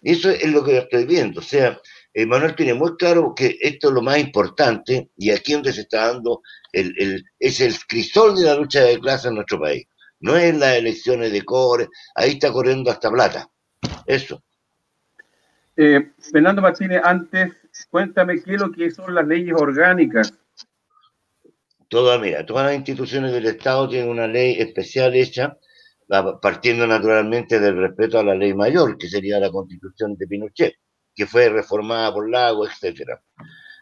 [0.00, 1.40] Y eso es lo que estoy viendo.
[1.40, 1.80] O sea,
[2.14, 6.12] Manuel tiene muy claro que esto es lo más importante y aquí donde se está
[6.12, 6.42] dando
[6.80, 9.86] el, es el crisol de la lucha de clase en nuestro país.
[10.20, 13.48] No es las elecciones de cobre, ahí está corriendo hasta plata.
[14.06, 14.42] Eso.
[15.76, 17.52] Eh, Fernando Martínez, antes,
[17.88, 20.34] cuéntame qué es lo que son las leyes orgánicas.
[21.88, 25.56] Todas, mira, todas las instituciones del Estado tienen una ley especial hecha,
[26.42, 30.74] partiendo naturalmente del respeto a la ley mayor, que sería la constitución de Pinochet
[31.18, 33.20] que fue reformada por Lago, etcétera.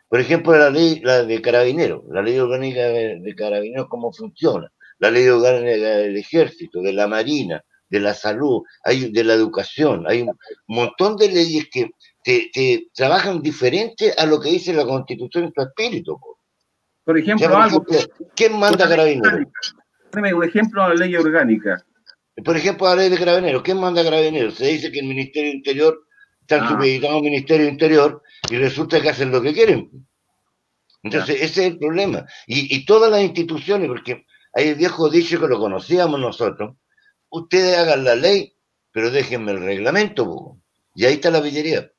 [0.09, 5.11] Por ejemplo, la ley la de carabineros, la ley orgánica de, carabineros, cómo funciona, la
[5.11, 10.23] ley orgánica del ejército, de la marina, de la salud, hay, de la educación, hay
[10.23, 10.37] un
[10.69, 11.91] montón de leyes que
[12.23, 16.19] te, trabajan diferente a lo que dice la constitución en su espíritu.
[17.05, 17.85] Por ejemplo, algo,
[18.35, 19.47] ¿quién manda carabineros?
[20.13, 21.85] Dame un ejemplo de la ley orgánica.
[22.45, 24.55] Por ejemplo, la ley de carabineros, ¿quién manda carabineros?
[24.55, 26.01] Se dice que el Ministerio Interior
[26.41, 26.69] están ah.
[26.69, 30.07] supeditados al Ministerio Interior y resulta que hacen lo que quieren.
[31.03, 32.27] Entonces, ese es el problema.
[32.47, 36.77] Y, todas las instituciones, porque hay el viejo dicho que lo conocíamos nosotros,
[37.29, 38.55] ustedes hagan la ley,
[38.91, 40.59] pero déjenme el reglamento,
[40.95, 41.91] y ahí está la villería.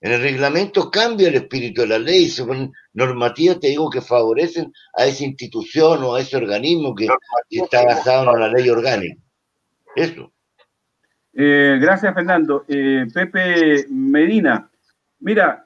[0.00, 4.00] En el reglamento cambia el espíritu de la ley, se ponen normativas, te digo, que
[4.00, 7.08] favorecen a esa institución o a ese organismo que,
[7.50, 9.20] está basado en la ley orgánica.
[9.94, 10.32] Eso.
[11.32, 12.64] Eh, gracias, Fernando.
[12.68, 14.70] Eh, Pepe Medina,
[15.20, 15.65] mira,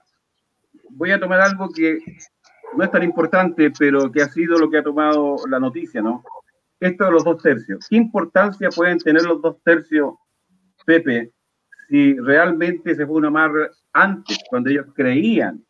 [0.92, 1.98] voy a tomar algo que
[2.76, 6.22] no es tan importante, pero que ha sido lo que ha tomado la noticia, ¿no?
[6.78, 7.86] Esto de los dos tercios.
[7.88, 10.14] ¿Qué importancia pueden tener los dos tercios,
[10.86, 11.32] Pepe,
[11.88, 13.50] si realmente se fue una mar
[13.92, 15.64] antes, cuando ellos creían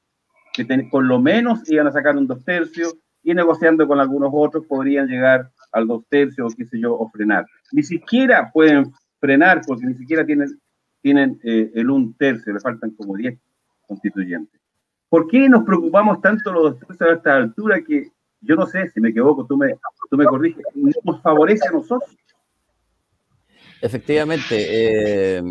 [0.53, 4.67] que con lo menos iban a sacar un dos tercios y negociando con algunos otros
[4.67, 7.47] podrían llegar al dos tercios o qué sé yo, o frenar?
[7.73, 10.61] ni siquiera pueden frenar porque ni siquiera tienen,
[11.03, 13.39] tienen eh, el un tercio, le faltan como 10
[13.87, 14.60] constituyentes.
[15.11, 19.01] ¿Por qué nos preocupamos tanto los dos a esta altura que yo no sé si
[19.01, 19.75] me equivoco, tú me,
[20.09, 20.65] tú me corriges,
[21.05, 22.17] nos favorece a nosotros?
[23.83, 25.43] Efectivamente, eh,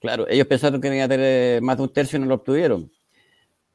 [0.00, 2.90] claro, ellos pensaron que iban a tener más de un tercio y no lo obtuvieron.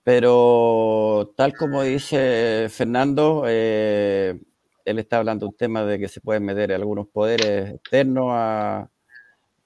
[0.03, 4.41] Pero tal como dice Fernando, eh,
[4.83, 8.89] él está hablando de un tema de que se pueden meter algunos poderes externos a,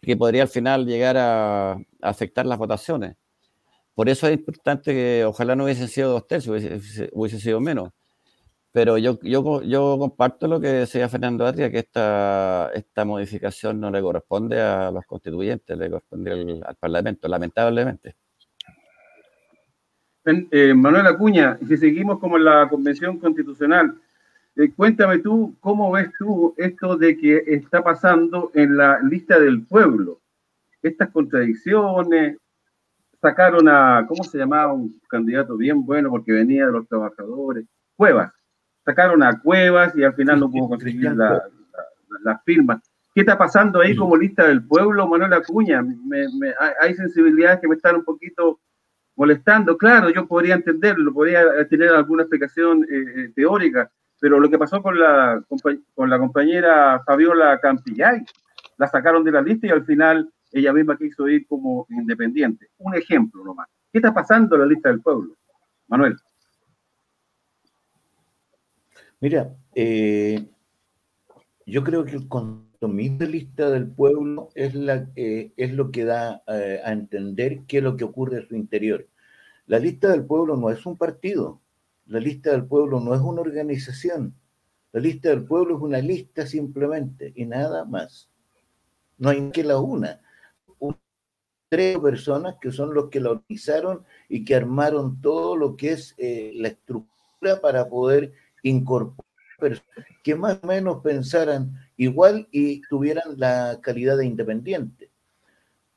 [0.01, 3.16] que podría al final llegar a, afectar las votaciones.
[3.96, 6.62] Por eso es importante que ojalá no hubiesen sido dos tercios,
[7.14, 7.91] hubiese, sido menos.
[8.74, 13.89] Pero yo, yo, yo comparto lo que decía Fernando Atria, que esta, esta modificación no
[13.89, 18.18] le corresponde a los constituyentes, le corresponde al Parlamento, lamentablemente.
[20.26, 23.96] Eh, Manuel Acuña, si seguimos como la Convención Constitucional,
[24.58, 29.66] eh, cuéntame tú, ¿cómo ves tú esto de que está pasando en la lista del
[29.66, 30.20] pueblo?
[30.82, 32.38] Estas contradicciones,
[33.26, 34.71] sacaron a, ¿cómo se llamaba?
[34.71, 37.65] Un candidato bien bueno porque venía de los trabajadores,
[37.95, 38.32] Cuevas.
[38.86, 41.41] Sacaron a Cuevas y al final no pudo conseguir las
[42.23, 42.84] la, firmas.
[43.15, 45.84] ¿Qué está pasando ahí como lista del pueblo, Manuel Acuña?
[46.82, 48.59] hay sensibilidades que me están un poquito
[49.15, 49.76] molestando.
[49.76, 54.84] Claro, yo podría entenderlo, podría tener alguna explicación eh, eh, teórica, pero lo que pasó
[54.84, 55.41] con la,
[55.95, 58.23] con la compañera Fabiola Campillay,
[58.78, 60.30] la sacaron de la lista y al final
[60.60, 62.70] ella misma quiso ir como independiente.
[62.78, 63.68] Un ejemplo nomás.
[63.91, 65.36] ¿Qué está pasando en la lista del pueblo?
[65.88, 66.16] Manuel.
[69.20, 70.47] Mira, eh,
[71.66, 76.43] yo creo que el compromiso de lista del pueblo es, la, es lo que da
[76.45, 79.08] a entender qué es lo que ocurre en su interior.
[79.66, 81.62] La lista del pueblo no es un partido,
[82.06, 84.36] la lista del pueblo no es una organización,
[84.91, 88.30] la lista del pueblo es una lista simplemente y nada más.
[89.18, 90.22] No hay que la una.
[91.76, 96.15] Tres personas que son los que la organizaron y que armaron todo lo que es
[96.17, 98.32] eh, la estructura para poder
[98.63, 99.26] incorporar
[99.59, 105.09] personas que más o menos pensaran igual y tuvieran la calidad de independiente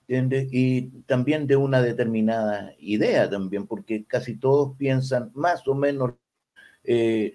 [0.09, 6.15] y también de una determinada idea también, porque casi todos piensan más o menos,
[6.85, 7.35] eh,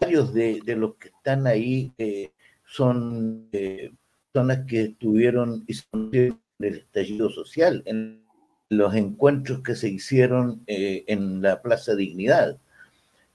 [0.00, 2.32] varios de, los que están ahí eh,
[2.66, 3.92] son eh,
[4.32, 8.22] personas que estuvieron en el estallido social, en
[8.68, 12.58] los encuentros que se hicieron en la Plaza Dignidad.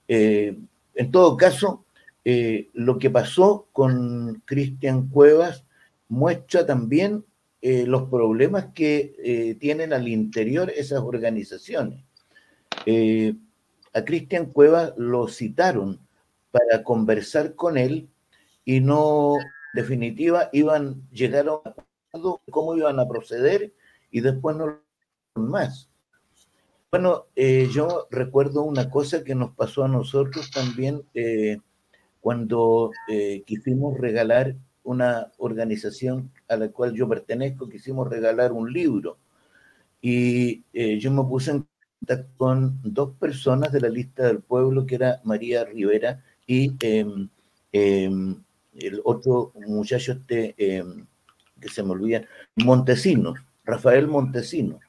[0.08, 1.86] en todo caso,
[2.26, 5.66] lo que pasó con Cristian Cuevas
[6.10, 7.24] muestra también
[7.62, 12.04] eh, los problemas que eh, tienen al interior esas organizaciones.
[12.86, 13.36] Eh,
[13.94, 16.00] a Cristian Cueva lo citaron
[16.52, 18.08] para conversar con él
[18.64, 19.36] y no,
[19.74, 21.76] definitiva, iban, llegaron a
[22.50, 23.74] cómo iban a proceder
[24.12, 24.80] y después no
[25.36, 25.90] más.
[26.92, 31.04] Bueno, yo recuerdo una cosa que nos pasó a nosotros también
[32.20, 32.92] cuando
[33.46, 34.56] quisimos regalar
[34.90, 39.18] una organización a la cual yo pertenezco, quisimos regalar un libro.
[40.02, 41.68] Y eh, yo me puse en
[42.00, 47.30] contacto con dos personas de la lista del pueblo, que era María Rivera y em,
[47.72, 48.44] em,
[48.74, 51.06] el otro muchacho este, em,
[51.60, 52.24] que se me olvida,
[52.56, 54.80] Montesinos, Rafael Montesinos.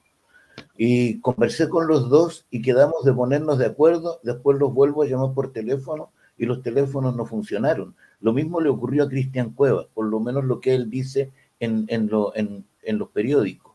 [0.77, 4.21] Y conversé con los dos y quedamos de ponernos de acuerdo.
[4.23, 7.95] Después los vuelvo a llamar por teléfono y los teléfonos no funcionaron.
[8.21, 11.87] Lo mismo le ocurrió a Cristian Cuevas, por lo menos lo que él dice en,
[12.09, 13.75] los periódicos.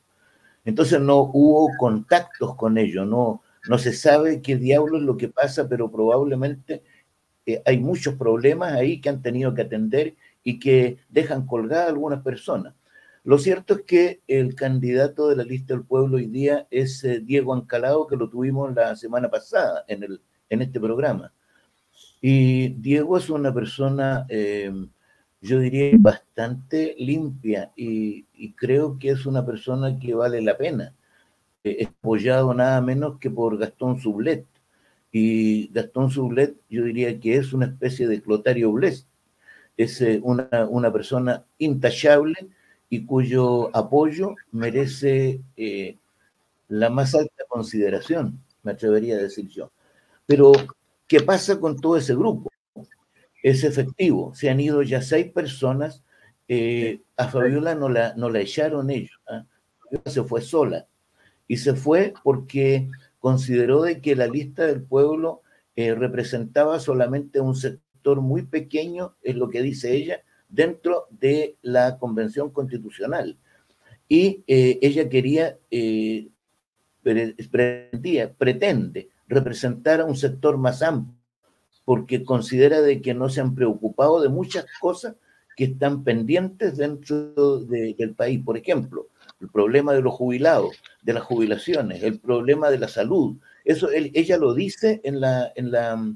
[0.66, 5.30] Entonces no hubo contactos con ellos, no, no se sabe qué diablo es lo que
[5.30, 6.82] pasa, pero probablemente
[7.46, 11.90] eh, hay muchos problemas ahí que han tenido que atender y que dejan colgada a
[11.90, 12.74] algunas personas.
[13.26, 17.22] Lo cierto es que el candidato de la lista del pueblo hoy día es eh,
[17.22, 21.34] Diego Ancalado, que lo tuvimos la semana pasada en, el, en este programa.
[22.22, 24.72] Y Diego es una persona, eh,
[25.42, 30.94] yo diría, bastante limpia y, creo que es una persona que vale la pena.
[31.64, 34.46] Eh, es apoyado nada menos que por Gastón Sublet.
[35.12, 39.08] Y Gastón Sublet, yo diría que es una especie de Clotario Bles.
[39.78, 42.36] Es eh, una, una, persona intachable
[42.90, 45.42] y cuyo apoyo merece
[46.68, 49.72] la más alta consideración, me atrevería a decir yo.
[50.26, 50.54] Pero
[51.08, 52.52] ¿Qué pasa con todo ese grupo?
[53.44, 54.34] Es efectivo.
[54.34, 56.04] Se han ido ya seis personas.
[56.48, 59.20] Eh, a Fabiola no la, no la echaron ellos.
[59.28, 59.46] ¿ah?
[60.06, 60.88] Se fue sola.
[61.48, 65.42] Y se fue porque consideró de que la lista del pueblo
[65.76, 70.24] eh, representaba solamente un sector muy pequeño, es lo que dice ella,
[70.56, 73.38] dentro de la Convención Constitucional.
[74.08, 76.30] Y eh, ella quería, eh,
[77.52, 81.16] pretendía, pretende representar a un sector más amplio,
[81.84, 85.16] porque considera de que no se han preocupado de muchas cosas
[85.56, 88.42] que están pendientes dentro del país.
[88.44, 89.08] Por ejemplo,
[89.40, 93.38] el problema de los jubilados, de las jubilaciones, el problema de la salud.
[93.64, 96.16] Eso ella lo dice en la, en la,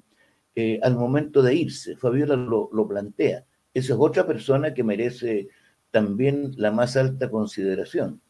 [0.55, 1.95] eh, al momento de irse.
[1.95, 3.45] Fabiola lo, lo plantea.
[3.73, 5.49] Esa es otra persona que merece
[5.91, 8.21] también la más alta consideración.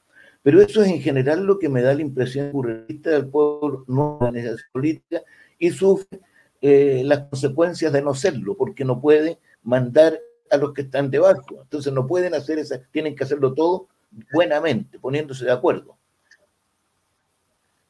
[0.42, 4.18] Pero eso es en general lo que me da la impresión burrista del pueblo no
[4.18, 5.22] organización política
[5.58, 6.20] y sufre
[6.62, 10.20] eh, las consecuencias de no serlo, porque no puede mandar
[10.50, 11.62] a los que están debajo.
[11.62, 13.88] Entonces no pueden hacer esa, tienen que hacerlo todo
[14.34, 15.98] buenamente, poniéndose de acuerdo.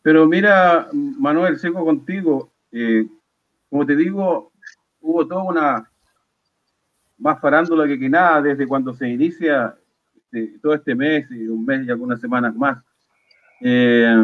[0.02, 2.52] Pero mira, Manuel, sigo contigo.
[2.72, 3.06] Eh,
[3.70, 4.52] como te digo,
[5.02, 5.89] hubo toda una
[7.20, 9.76] más farándula que, que nada desde cuando se inicia
[10.16, 12.84] este, todo este mes y un mes y algunas semanas más.
[13.62, 14.24] Eh,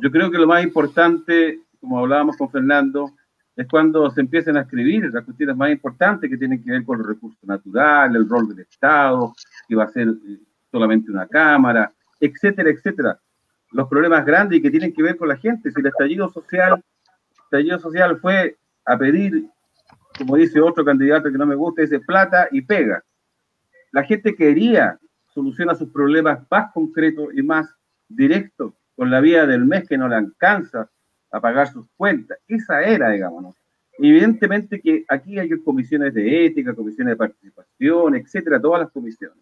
[0.00, 3.12] yo creo que lo más importante, como hablábamos con Fernando,
[3.56, 6.98] es cuando se empiezan a escribir las cuestiones más importantes que tienen que ver con
[6.98, 9.34] los recursos naturales, el rol del Estado,
[9.66, 10.38] que va a ser eh,
[10.70, 13.18] solamente una cámara, etcétera, etcétera.
[13.72, 15.70] Los problemas grandes y que tienen que ver con la gente.
[15.70, 19.48] Si el estallido social, el estallido social fue a pedir,
[20.18, 23.02] como dice otro candidato que no me gusta, dice plata y pega.
[23.92, 24.98] La gente quería
[25.32, 27.72] soluciona sus problemas más concretos y más
[28.08, 30.90] directos con la vía del mes que no le alcanza
[31.30, 32.38] a pagar sus cuentas.
[32.48, 33.54] Esa era, digamos.
[33.98, 39.38] Evidentemente que aquí hay comisiones de ética, comisiones de participación, etcétera, todas las comisiones.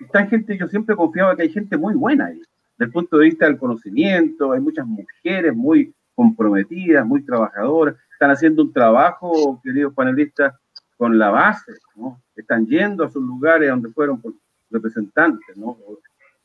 [0.00, 2.40] Está gente, yo siempre confiaba que hay gente muy buena ahí,
[2.76, 8.30] desde el punto de vista del conocimiento, hay muchas mujeres muy comprometidas, muy trabajadoras, están
[8.30, 10.54] haciendo un trabajo, queridos panelistas,
[10.96, 12.22] con la base, ¿no?
[12.34, 14.22] Están yendo a sus lugares donde fueron
[14.70, 15.76] representantes, ¿no?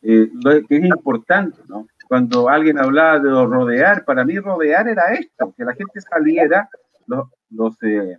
[0.02, 0.30] Eh,
[0.68, 1.88] que es importante, ¿no?
[2.10, 6.70] Cuando alguien hablaba de rodear, para mí rodear era esto, que la gente saliera,
[7.08, 8.18] los, los, eh,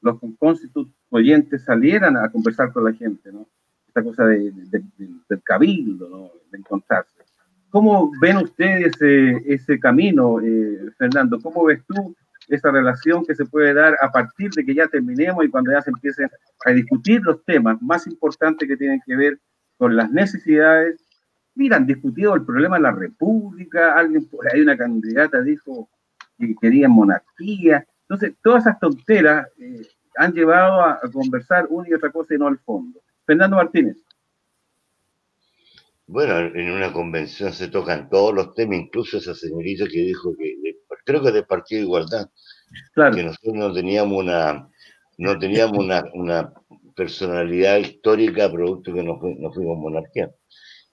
[0.00, 3.46] los constituyentes salieran a conversar con la gente, ¿no?
[3.86, 6.30] Esta cosa de, del cabildo, ¿no?
[6.50, 7.22] De encontrarse.
[7.70, 11.38] ¿Cómo ven ustedes ese, ese camino, eh, Fernando?
[11.40, 12.16] ¿Cómo ves tú
[12.48, 15.82] esa relación que se puede dar a partir de que ya terminemos y cuando ya
[15.82, 16.28] se empiecen
[16.64, 19.38] a discutir los temas más importantes que tienen que ver
[19.76, 21.02] con las necesidades.
[21.54, 25.88] Mira, han discutido el problema de la República, alguien por ahí, una candidata dijo
[26.38, 27.86] que querían monarquía.
[28.02, 29.82] Entonces, todas esas tonteras eh,
[30.16, 33.00] han llevado a, conversar una y otra cosa y no al fondo.
[33.26, 33.96] Fernando Martínez.
[36.06, 40.54] Bueno, en una convención se tocan todos los temas, incluso esa señorita que dijo que,
[41.04, 42.28] creo que del Partido de Igualdad,
[42.94, 44.68] que nosotros no teníamos una,
[45.18, 46.52] no teníamos una, una
[46.94, 50.30] personalidad histórica producto que no, fuimos monarquía.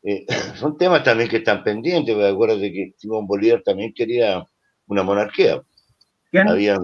[0.03, 4.43] Eh, son temas también que están pendientes, me acuerdo de que Simón Bolívar también quería
[4.87, 5.61] una monarquía.
[6.29, 6.47] ¿Quién?
[6.47, 6.79] Había,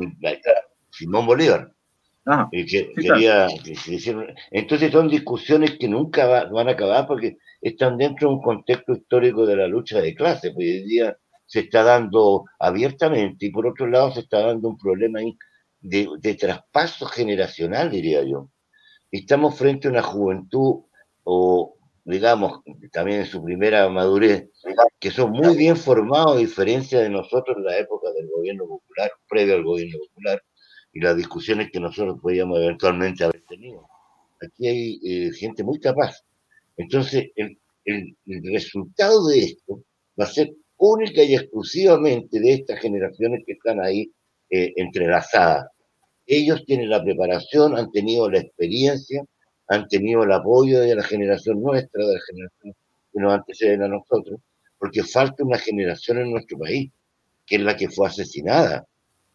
[0.92, 1.72] Simón Bolívar.
[2.30, 3.48] Ah, que quería,
[4.52, 9.46] entonces son discusiones que nunca van a acabar porque están dentro de un contexto histórico
[9.46, 10.52] de la lucha de clases.
[10.54, 11.18] Pues hoy día
[11.48, 15.36] se está dando abiertamente y por otro lado se está dando un problema ahí
[15.80, 18.52] de, traspaso generacional, diría yo.
[19.10, 20.84] Estamos frente a una juventud,
[21.24, 24.50] o digamos, también en su primera madurez,
[25.00, 29.12] que son muy bien formados a diferencia de nosotros en la época del gobierno popular,
[29.30, 30.42] previo al gobierno popular,
[30.92, 33.88] y las discusiones que nosotros podíamos eventualmente haber tenido.
[34.42, 36.22] Aquí hay eh, gente muy capaz.
[36.76, 38.16] Entonces, el, el,
[38.52, 39.84] resultado de esto
[40.20, 44.12] va a ser única y exclusivamente de estas generaciones que están ahí
[44.50, 45.68] eh, entrelazadas.
[46.26, 49.24] Ellos tienen la preparación, han tenido la experiencia,
[49.68, 52.76] han tenido el apoyo de la generación nuestra, de la generación
[53.12, 54.40] que nos anteceden a nosotros,
[54.78, 56.92] porque falta una generación en nuestro país,
[57.46, 58.86] que es la que fue asesinada.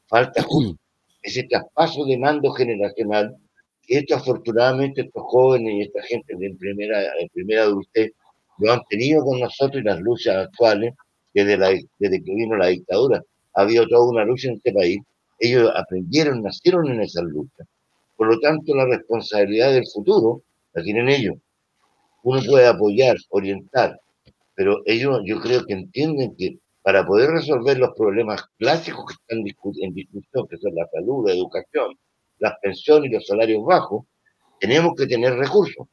[0.06, 0.44] Falta
[1.22, 3.36] ese traspaso de mando generacional
[3.82, 8.12] que esto afortunadamente estos jóvenes y esta gente de primera, de primera adultez
[8.58, 10.94] lo han tenido con nosotros y las luchas actuales
[11.34, 13.22] desde, la, desde que vino la dictadura.
[13.54, 15.00] Ha habido toda una lucha en este país
[15.42, 17.64] ellos aprendieron, nacieron en esa lucha.
[18.16, 21.34] Por lo tanto, la responsabilidad del futuro la tienen ellos.
[22.22, 24.00] Uno puede apoyar, orientar,
[24.54, 29.38] pero ellos yo creo que entienden que para poder resolver los problemas clásicos que están
[29.38, 31.98] en discusión, que son la salud, la educación,
[32.38, 34.04] las pensiones y los salarios bajos,
[34.60, 35.88] tenemos que tener recursos.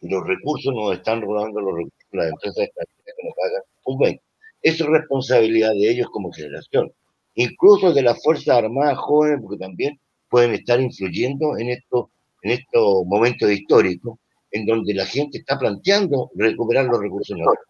[0.00, 3.98] Y los recursos nos están robando los recursos las empresas extranjeras que nos pagan un
[3.98, 4.25] 20.
[4.62, 6.92] Es responsabilidad de ellos como generación
[7.36, 12.10] incluso de las Fuerzas Armadas jóvenes, porque también pueden estar influyendo en, esto,
[12.42, 14.18] en estos momentos históricos
[14.50, 17.64] en donde la gente está planteando recuperar los recursos naturales.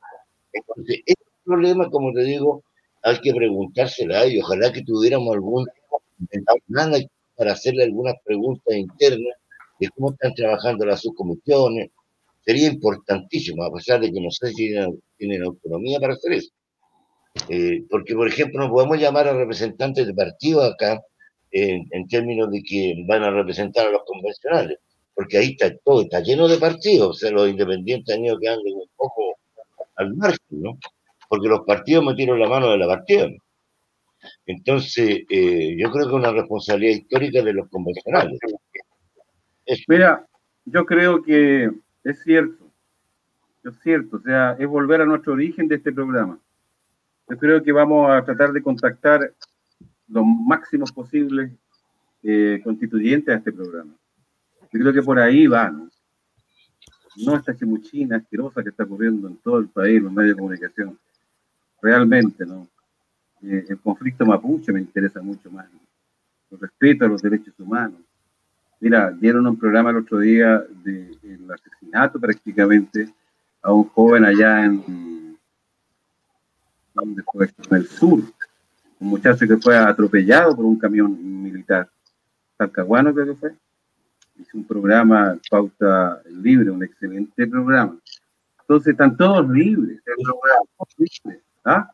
[0.53, 2.63] Entonces, este problema, como te digo,
[3.03, 5.67] hay que preguntársela y ojalá que tuviéramos algún
[7.37, 9.35] para hacerle algunas preguntas internas
[9.79, 11.91] de cómo están trabajando las subcomisiones.
[12.45, 14.73] Sería importantísimo, a pesar de que no sé si
[15.19, 16.51] tienen, autonomía para hacer eso.
[17.49, 21.01] Eh, porque, por ejemplo, no podemos llamar a representantes de partidos acá
[21.51, 24.79] en, términos de que van a representar a los convencionales,
[25.15, 28.63] porque ahí está todo, está lleno de partidos, o sea, los independientes han ido quedando
[28.65, 29.37] un poco
[29.97, 30.79] al margen, ¿no?
[31.29, 33.29] Porque los partidos metieron la mano de la partida.
[34.45, 38.39] Entonces, eh, yo creo que es una responsabilidad histórica de los convencionales.
[39.89, 40.27] Mira,
[40.65, 41.71] yo creo que
[42.05, 42.71] es cierto,
[43.65, 46.39] es cierto, o sea, es volver a nuestro origen de este programa.
[47.29, 49.33] Yo creo que vamos a tratar de contactar
[50.09, 51.51] los máximos posibles
[52.23, 53.93] eh, constituyentes a este programa.
[54.73, 55.91] Yo creo que por ahí va, ¿no?
[57.25, 60.99] No esta chimuchina asquerosa que está ocurriendo en todo el país, los medios de comunicación.
[61.81, 62.69] Realmente, ¿no?
[63.43, 65.67] Eh, el conflicto mapuche me interesa mucho más.
[66.51, 68.01] El respeto a los derechos humanos.
[68.81, 73.09] Mira, dieron un programa el otro día del de, asesinato prácticamente
[73.63, 75.06] a un joven allá en,
[76.97, 77.47] ¿dónde fue?
[77.71, 78.21] en el sur,
[79.01, 81.89] un muchacho que fue atropellado por un camión militar.
[82.57, 83.55] Talcahuano creo que fue.
[84.39, 87.97] Hizo un programa Pauta Libre, un excelente programa.
[88.61, 90.03] Entonces están todos libres.
[91.65, 91.91] ¿Ah?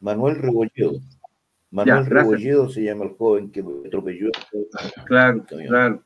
[0.00, 1.00] Manuel Rebolledo.
[1.70, 4.30] Manuel Rebolledo se llama el joven que atropelló.
[5.06, 6.02] Claro, claro.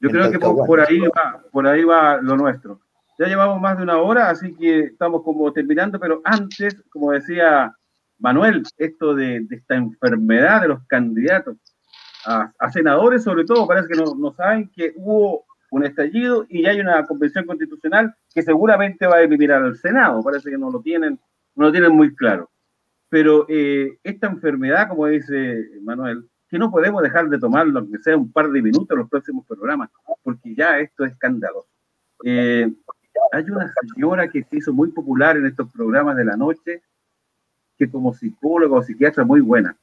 [0.00, 2.80] Yo creo que por, ahí va, por ahí va lo nuestro.
[3.18, 7.72] Ya llevamos más de una hora, así que estamos como terminando, pero antes, como decía
[8.18, 11.56] Manuel, esto de, esta enfermedad de los candidatos
[12.26, 16.80] a, senadores, sobre todo, parece que no, saben que hubo un estallido y ya hay
[16.80, 20.22] una convención constitucional que seguramente va a eliminar al Senado.
[20.22, 21.18] Parece que no lo tienen,
[21.54, 22.50] no lo tienen muy claro.
[23.10, 28.16] Pero eh, esta enfermedad, como dice Manuel, que no podemos dejar de tomarlo, aunque sea
[28.16, 29.90] un par de minutos en los próximos programas,
[30.22, 31.68] porque ya esto es escandaloso.
[32.24, 32.72] Eh,
[33.32, 36.82] hay una señora que se hizo muy popular en estos programas de la noche,
[37.76, 39.76] que como psicóloga o psiquiatra muy buena.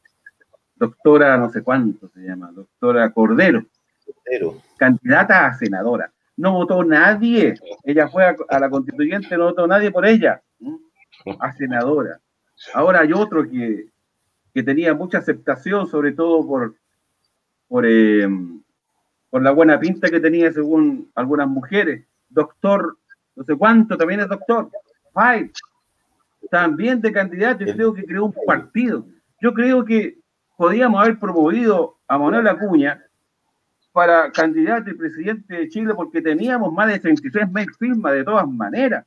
[0.75, 3.65] Doctora no sé cuánto se llama, doctora Cordero.
[4.05, 4.61] Cordero.
[4.77, 6.11] Candidata a senadora.
[6.37, 7.55] No votó nadie.
[7.83, 10.41] Ella fue a, la constituyente, no votó nadie por ella.
[11.39, 12.19] A senadora.
[12.73, 13.89] Ahora hay otro que,
[14.53, 16.75] que tenía mucha aceptación, sobre todo por,
[17.67, 18.27] por, eh,
[19.29, 22.05] por la buena pinta que tenía según algunas mujeres.
[22.29, 22.97] Doctor,
[23.35, 24.69] no sé cuánto, también es doctor.
[25.13, 25.51] Five
[26.51, 29.05] también de candidato, yo creo que creó un partido.
[29.39, 30.17] Yo creo que
[30.57, 33.01] podíamos haber promovido a Manuel Acuña
[33.93, 38.47] para candidato y presidente de Chile porque teníamos más de 33 mil firmas de todas
[38.47, 39.05] maneras.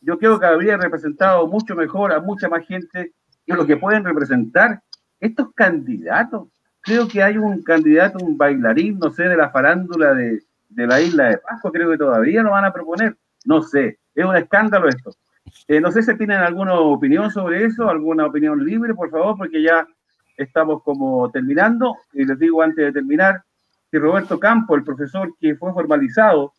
[0.00, 3.12] Yo creo que habría representado mucho mejor a mucha más gente
[3.46, 4.80] que lo que pueden representar
[5.20, 6.48] estos candidatos.
[6.80, 11.00] Creo que hay un candidato, un bailarín, no sé, de la farándula de, de la
[11.00, 13.16] isla de Pascua, creo que todavía no van a proponer.
[13.44, 15.12] No sé, es un escándalo esto.
[15.68, 19.62] Eh, no sé si tienen alguna opinión sobre eso, alguna opinión libre, por favor, porque
[19.62, 19.86] ya
[20.36, 21.96] estamos como terminando.
[22.12, 23.42] Y les digo antes de terminar
[23.90, 26.52] que Roberto Campo, el profesor que fue formalizado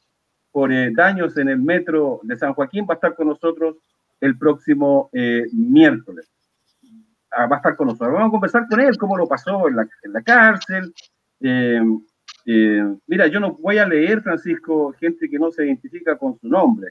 [0.51, 3.77] por eh, daños en el metro de San Joaquín, va a estar con nosotros
[4.19, 6.29] el próximo eh, miércoles.
[7.31, 8.13] Ah, va a estar con nosotros.
[8.13, 10.93] Vamos a conversar con él, cómo lo pasó en la, en la cárcel.
[12.45, 16.89] Mira, yo no voy a leer, Francisco, gente que no se identifica con su nombre.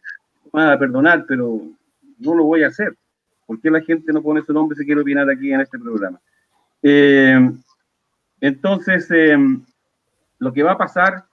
[0.52, 1.60] Van a perdonar, pero
[2.18, 2.96] no lo voy a hacer.
[3.46, 6.20] ¿Por qué la gente no pone su nombre si quiere opinar aquí en este programa?
[6.82, 7.50] Eh,
[8.40, 9.36] entonces, eh,
[10.38, 11.24] lo que va a pasar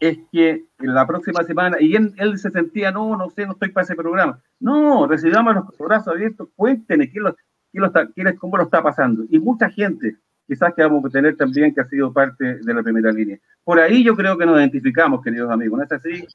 [0.00, 3.70] es que en la próxima semana, y él, se sentía, no, no sé, no estoy
[3.70, 4.40] para ese programa.
[4.60, 7.36] No, recibamos los brazos abiertos, cuéntenos quién lo,
[7.70, 9.24] quién está, quién cómo lo está pasando.
[9.30, 10.16] Y mucha gente,
[10.46, 13.38] quizás que vamos a tener también que ha sido parte de la primera línea.
[13.62, 15.78] Por ahí yo creo que nos identificamos, queridos amigos.
[15.78, 16.26] ¿No es así?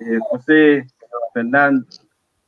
[0.00, 0.86] Eh, José,
[1.34, 1.86] Fernando,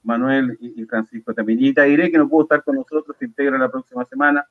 [0.02, 1.60] Manuel y, Francisco también.
[1.60, 4.46] Y diré que no pudo estar con nosotros, se integra la próxima semana.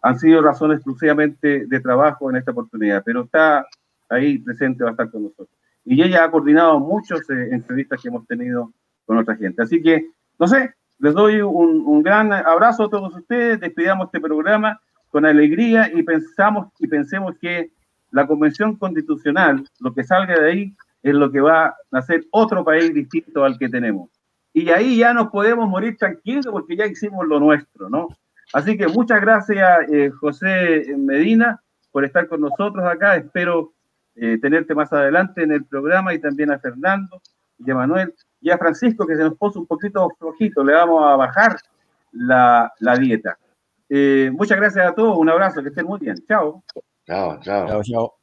[0.00, 3.66] Han sido razones exclusivamente de trabajo en esta oportunidad, pero está
[4.08, 5.48] ahí presente, va a estar con nosotros.
[5.84, 8.72] Y ella ha coordinado muchas eh, entrevistas que hemos tenido
[9.04, 9.62] con otra gente.
[9.62, 14.20] Así que, no sé, les doy un, un, gran abrazo a todos ustedes, despidamos este
[14.20, 14.80] programa
[15.12, 17.70] con alegría y pensamos y pensemos que
[18.10, 22.64] la convención constitucional, lo que salga de ahí, es lo que va a hacer otro
[22.64, 24.10] país distinto al que tenemos
[24.52, 28.08] y ahí ya nos podemos morir tranquilos porque ya hicimos lo nuestro, ¿no?
[28.52, 33.16] Así que muchas gracias, eh, José Medina, por estar con nosotros acá.
[33.16, 33.72] Espero
[34.14, 37.20] eh, tenerte más adelante en el programa y también a Fernando
[37.58, 41.02] y a Manuel y a Francisco que se nos puso un poquito flojito, le vamos
[41.02, 41.56] a bajar
[42.12, 43.38] la, la dieta.
[43.94, 46.16] Eh, muchas gracias a todos, un abrazo, que estén muy bien.
[46.26, 46.64] Chao.
[47.06, 47.68] Chao, chao.
[47.68, 48.21] Chao, chao.